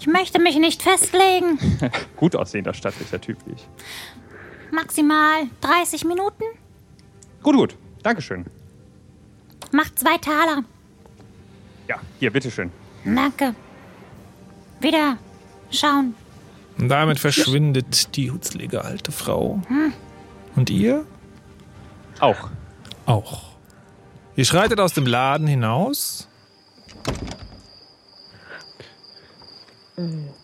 [0.00, 1.58] Ich möchte mich nicht festlegen.
[2.16, 3.68] Gut aussehender stattlicher Typ wie ich.
[4.70, 6.42] Maximal 30 Minuten.
[7.42, 7.76] Gut, gut.
[8.02, 8.46] Dankeschön.
[9.72, 10.64] Macht zwei Taler.
[11.86, 12.72] Ja, hier, bitteschön.
[13.04, 13.54] Danke.
[14.80, 15.18] Wieder
[15.70, 16.14] schauen.
[16.78, 19.60] Und damit verschwindet die hutzlige alte Frau.
[19.68, 19.92] Hm.
[20.56, 21.04] Und ihr?
[22.20, 22.48] Auch.
[23.08, 23.42] Auch.
[24.36, 26.28] Ihr schreitet aus dem Laden hinaus.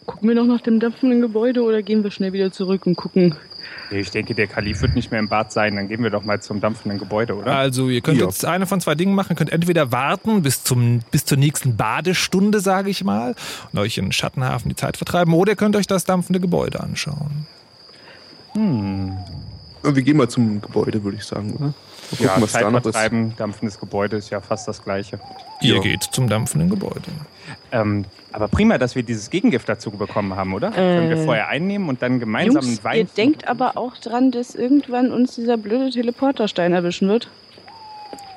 [0.07, 3.37] Gucken wir noch nach dem dampfenden Gebäude oder gehen wir schnell wieder zurück und gucken?
[3.91, 5.77] Ich denke, der Kalif wird nicht mehr im Bad sein.
[5.77, 7.55] Dann gehen wir doch mal zum dampfenden Gebäude, oder?
[7.55, 8.25] Also, ihr könnt Ja.
[8.25, 9.33] jetzt eine von zwei Dingen machen.
[9.33, 13.35] Ihr könnt entweder warten bis, zum, bis zur nächsten Badestunde, sage ich mal,
[13.73, 17.47] und euch in Schattenhafen die Zeit vertreiben, oder ihr könnt euch das dampfende Gebäude anschauen.
[18.55, 19.17] Hm.
[19.85, 21.67] Wir gehen mal zum Gebäude, würde ich sagen, oder?
[21.67, 21.75] Mal
[22.11, 22.99] gucken, Ja, was da noch ist.
[23.39, 25.19] dampfendes Gebäude ist ja fast das Gleiche.
[25.61, 27.03] Ihr geht zum dampfenden Gebäude.
[27.73, 30.71] Ähm, aber prima, dass wir dieses Gegengift dazu bekommen haben, oder?
[30.71, 32.99] Können wir Äh, vorher einnehmen und dann gemeinsam Jungs, einen Wein.
[32.99, 37.29] ihr denkt aber auch dran, dass irgendwann uns dieser blöde Teleporterstein erwischen wird?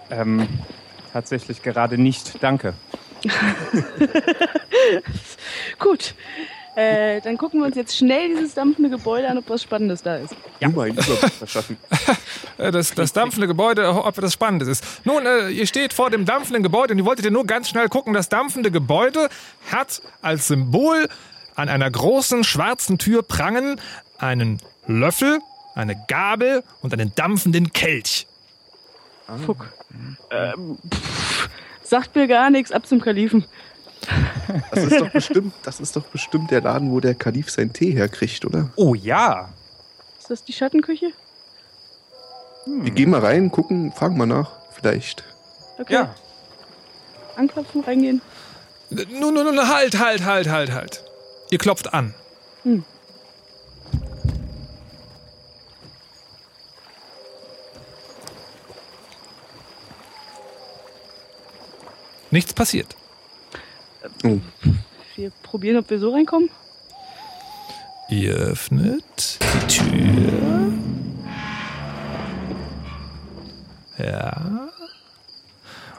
[0.09, 0.47] Ähm,
[1.13, 2.73] tatsächlich gerade nicht, danke.
[5.79, 6.15] Gut.
[6.77, 10.17] Äh, dann gucken wir uns jetzt schnell dieses dampfende Gebäude an, ob was Spannendes da
[10.17, 10.35] ist.
[10.59, 10.67] Ja.
[10.67, 11.77] Nur mal einen Überblick verschaffen.
[12.59, 14.83] Äh, Das, das dampfende Gebäude, ob das Spannendes ist.
[15.05, 17.87] Nun, äh, ihr steht vor dem dampfenden Gebäude und ihr wolltet ja nur ganz schnell
[17.89, 18.13] gucken.
[18.13, 19.29] Das dampfende Gebäude
[19.71, 21.07] hat als Symbol
[21.55, 23.79] an einer großen schwarzen Tür prangen
[24.19, 25.39] einen Löffel,
[25.75, 28.27] eine Gabel und einen dampfenden Kelch.
[29.45, 29.67] Fuck.
[30.31, 31.49] Ähm, pff,
[31.83, 33.45] sagt mir gar nichts, ab zum Kalifen.
[34.71, 37.91] Das ist doch bestimmt, das ist doch bestimmt der Laden, wo der Kalif seinen Tee
[37.91, 38.69] herkriegt, oder?
[38.75, 39.49] Oh ja.
[40.19, 41.11] Ist das die Schattenküche?
[42.65, 45.23] Wir gehen mal rein, gucken, fragen mal nach, vielleicht.
[45.79, 45.93] Okay.
[45.93, 46.15] Ja.
[47.35, 48.21] Anklopfen, reingehen.
[48.89, 51.03] Nun, nun, nun, halt, halt, halt, halt, halt.
[51.49, 52.13] Ihr klopft an.
[52.63, 52.83] Hm.
[62.31, 62.95] Nichts passiert.
[64.23, 64.39] Oh.
[65.15, 66.49] Wir probieren, ob wir so reinkommen.
[68.09, 70.73] Ihr öffnet die Tür.
[73.97, 74.69] Ja.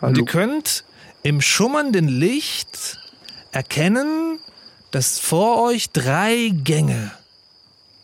[0.00, 0.84] Und ihr könnt
[1.22, 2.98] im schummernden Licht
[3.52, 4.38] erkennen,
[4.90, 7.10] dass vor euch drei Gänge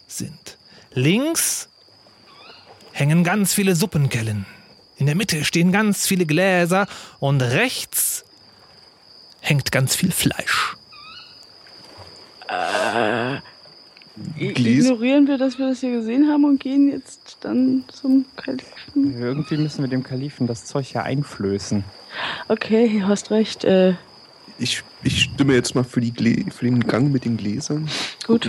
[0.07, 0.59] sind.
[0.93, 1.69] Links
[2.93, 4.47] hängen ganz viele Suppenkellen.
[4.97, 6.87] In der Mitte stehen ganz viele Gläser
[7.19, 8.24] und rechts
[9.45, 10.77] hängt ganz viel Fleisch.
[12.49, 13.37] Äh,
[14.39, 19.21] ignorieren wir, dass wir das hier gesehen haben und gehen jetzt dann zum Kalifen.
[19.21, 21.85] Irgendwie müssen wir dem Kalifen das Zeug ja einflößen.
[22.49, 23.65] Okay, du hast recht.
[23.65, 23.95] Äh,
[24.59, 27.89] Ich, ich stimme jetzt mal für, die Glä für den Gang mit den Gläsern.
[28.27, 28.49] gut.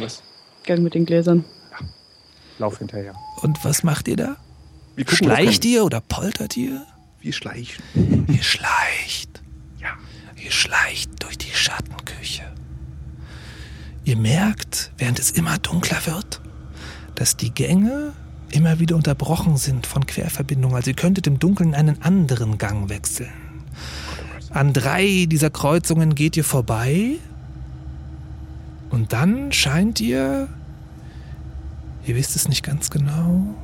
[0.63, 1.43] Gang mit den Gläsern.
[2.57, 3.13] Lauf hinterher.
[3.41, 4.37] Und was macht ihr da?
[4.95, 6.85] Wir gucken, Schleicht ihr oder poltert ihr?
[7.19, 7.83] Wir schleichen.
[8.29, 9.34] Ihr schleicht.
[10.45, 12.43] Ihr schleicht durch die Schattenküche.
[14.03, 16.39] Ihr merkt, während es immer dunkler wird,
[17.15, 18.13] dass die Gänge
[18.51, 20.75] immer wieder unterbrochen sind von Querverbindungen.
[20.75, 23.33] Also ihr könntet im Dunkeln einen anderen Gang wechseln.
[24.51, 27.15] An drei dieser Kreuzungen geht ihr vorbei
[28.91, 30.47] und dann scheint ihr,
[32.05, 33.55] ihr wisst es nicht ganz genau,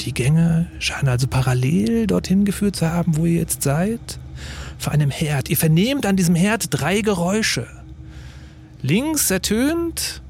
[0.00, 4.18] die Gänge scheinen also parallel dorthin geführt zu haben, wo ihr jetzt seid.
[4.78, 5.50] Vor einem Herd.
[5.50, 7.66] Ihr vernehmt an diesem Herd drei Geräusche.
[8.82, 10.22] Links ertönt.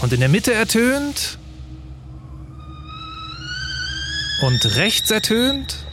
[0.00, 1.38] Und in der Mitte ertönt.
[4.42, 5.84] Und rechts ertönt.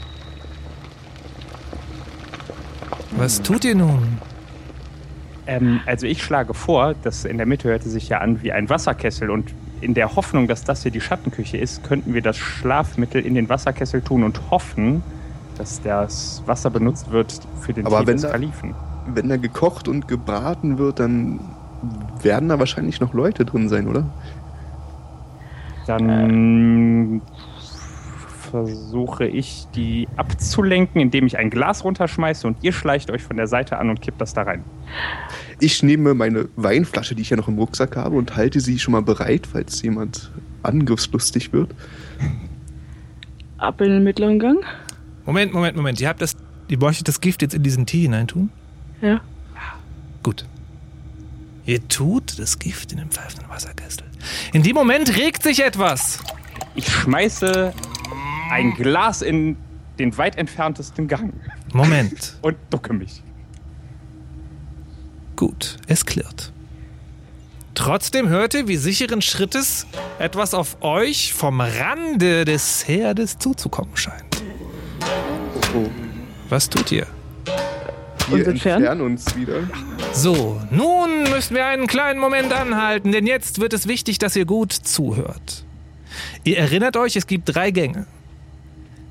[3.10, 4.18] Was tut ihr nun?
[5.48, 8.68] Ähm, also ich schlage vor, dass in der Mitte hörte sich ja an wie ein
[8.70, 13.24] Wasserkessel und in der Hoffnung, dass das hier die Schattenküche ist, könnten wir das Schlafmittel
[13.24, 15.02] in den Wasserkessel tun und hoffen,
[15.56, 18.74] dass das Wasser benutzt wird für den Aber Tee wenn des da- Kalifen.
[19.14, 21.40] Wenn da gekocht und gebraten wird, dann
[22.22, 24.04] werden da wahrscheinlich noch Leute drin sein, oder?
[25.86, 27.22] Dann
[28.50, 33.46] versuche ich, die abzulenken, indem ich ein Glas runterschmeiße und ihr schleicht euch von der
[33.46, 34.64] Seite an und kippt das da rein.
[35.60, 38.92] Ich nehme meine Weinflasche, die ich ja noch im Rucksack habe, und halte sie schon
[38.92, 40.30] mal bereit, falls jemand
[40.62, 41.74] angriffslustig wird.
[43.58, 44.64] Ab in den mittleren Gang.
[45.26, 46.00] Moment, Moment, Moment.
[46.00, 46.36] Ihr habt das.
[46.68, 48.50] Ihr möchtet das Gift jetzt in diesen Tee hineintun?
[49.00, 49.20] Ja.
[50.22, 50.44] Gut.
[51.64, 54.04] Ihr tut das Gift in den pfeifenden Wasserkessel.
[54.52, 56.20] In dem Moment regt sich etwas.
[56.74, 57.72] Ich schmeiße
[58.50, 59.56] ein Glas in
[59.98, 61.32] den weit entferntesten Gang.
[61.72, 62.36] Moment.
[62.42, 63.22] Und ducke mich.
[65.36, 66.52] Gut, es klirrt.
[67.74, 69.86] Trotzdem hört ihr, wie sicheren Schrittes
[70.18, 74.42] etwas auf euch vom Rande des Herdes zuzukommen scheint.
[76.48, 77.06] Was tut ihr?
[78.30, 79.62] Wir entfernen uns wieder.
[80.12, 84.44] So, nun müssen wir einen kleinen Moment anhalten, denn jetzt wird es wichtig, dass ihr
[84.44, 85.64] gut zuhört.
[86.44, 88.06] Ihr erinnert euch, es gibt drei Gänge.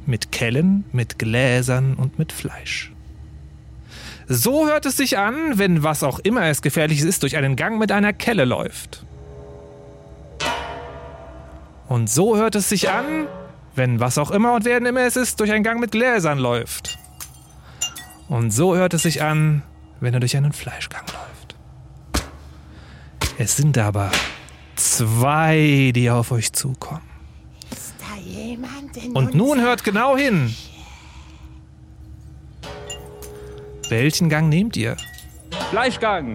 [0.07, 2.91] Mit Kellen, mit Gläsern und mit Fleisch.
[4.27, 7.77] So hört es sich an, wenn was auch immer es gefährliches ist, durch einen Gang
[7.77, 9.05] mit einer Kelle läuft.
[11.87, 13.27] Und so hört es sich an,
[13.75, 16.97] wenn was auch immer und wer immer es ist, durch einen Gang mit Gläsern läuft.
[18.27, 19.61] Und so hört es sich an,
[19.99, 21.55] wenn er durch einen Fleischgang läuft.
[23.37, 24.11] Es sind aber
[24.75, 27.03] zwei, die auf euch zukommen.
[27.71, 28.36] Ist da jemand in
[29.13, 30.55] Und nun hört genau hin.
[33.89, 34.97] Welchen Gang nehmt ihr?
[35.69, 36.33] Fleischgang.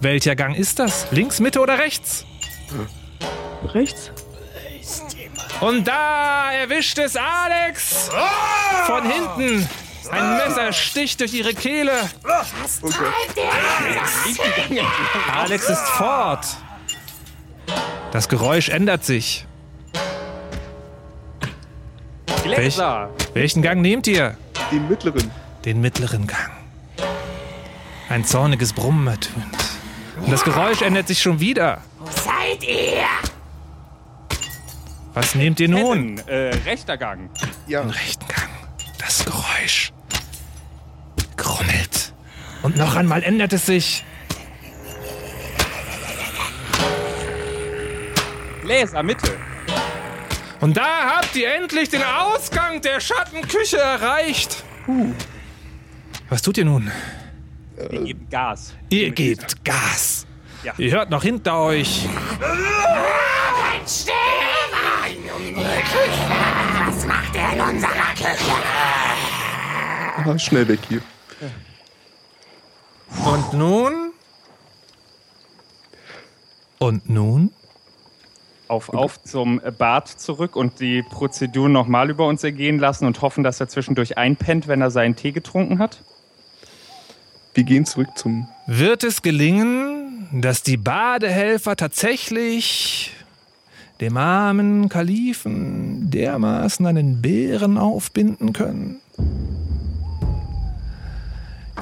[0.00, 1.06] Welcher Gang ist das?
[1.10, 2.24] Links, Mitte oder rechts?
[3.72, 4.10] Rechts.
[5.60, 8.10] Und da erwischt es Alex
[8.86, 9.68] von hinten.
[10.10, 11.92] Ein Messer sticht durch ihre Kehle.
[15.34, 16.46] Alex ist fort.
[18.12, 19.45] Das Geräusch ändert sich.
[22.54, 23.10] Gläser.
[23.34, 24.36] Welchen Gang nehmt ihr?
[24.70, 25.30] Den mittleren.
[25.64, 26.50] Den mittleren Gang.
[28.08, 29.56] Ein zorniges Brummen ertönt.
[30.20, 31.82] Und das Geräusch ändert sich schon wieder.
[31.98, 33.04] Wo seid ihr?
[35.14, 36.18] Was nehmt ihr nun?
[36.26, 37.30] Äh, rechter Gang.
[37.66, 37.82] Ja.
[37.82, 38.50] Den rechten Gang.
[38.98, 39.92] Das Geräusch
[41.36, 42.12] grummelt.
[42.62, 44.04] Und noch einmal ändert es sich.
[48.62, 49.36] Gläser, Mitte.
[50.66, 54.64] Und da habt ihr endlich den Ausgang der Schattenküche erreicht.
[56.28, 56.90] Was tut ihr nun?
[57.76, 58.74] Wir geben Gas.
[58.88, 60.26] Ihr gebt Gas.
[60.64, 60.74] Ja.
[60.76, 62.08] Ihr hört noch hinter euch.
[66.84, 68.52] Was macht er in unserer Küche?
[70.16, 71.00] Ah, schnell weg hier.
[73.24, 74.12] Und nun?
[76.80, 77.52] Und nun?
[78.68, 83.44] Auf, auf zum Bad zurück und die Prozedur nochmal über uns ergehen lassen und hoffen,
[83.44, 86.02] dass er zwischendurch einpennt, wenn er seinen Tee getrunken hat.
[87.54, 88.48] Wir gehen zurück zum.
[88.66, 93.12] Wird es gelingen, dass die Badehelfer tatsächlich
[94.00, 99.00] dem armen Kalifen dermaßen einen Bären aufbinden können?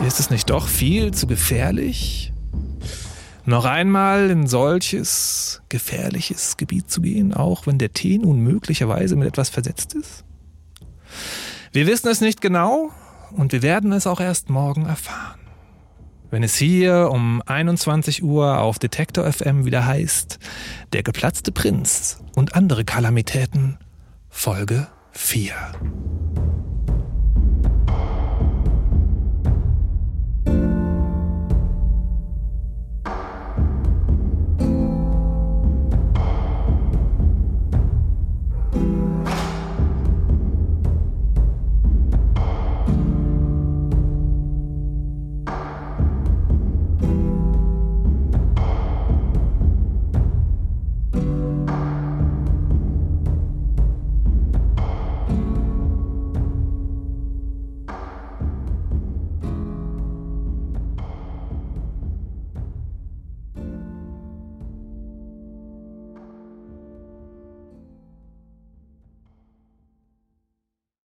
[0.06, 2.33] Ist es nicht doch viel zu gefährlich,
[3.46, 9.28] noch einmal in solches gefährliches Gebiet zu gehen, auch wenn der Tee nun möglicherweise mit
[9.28, 10.24] etwas versetzt ist?
[11.72, 12.90] Wir wissen es nicht genau
[13.32, 15.40] und wir werden es auch erst morgen erfahren.
[16.30, 20.38] Wenn es hier um 21 Uhr auf Detektor FM wieder heißt,
[20.92, 23.78] der geplatzte Prinz und andere Kalamitäten,
[24.30, 25.52] Folge 4.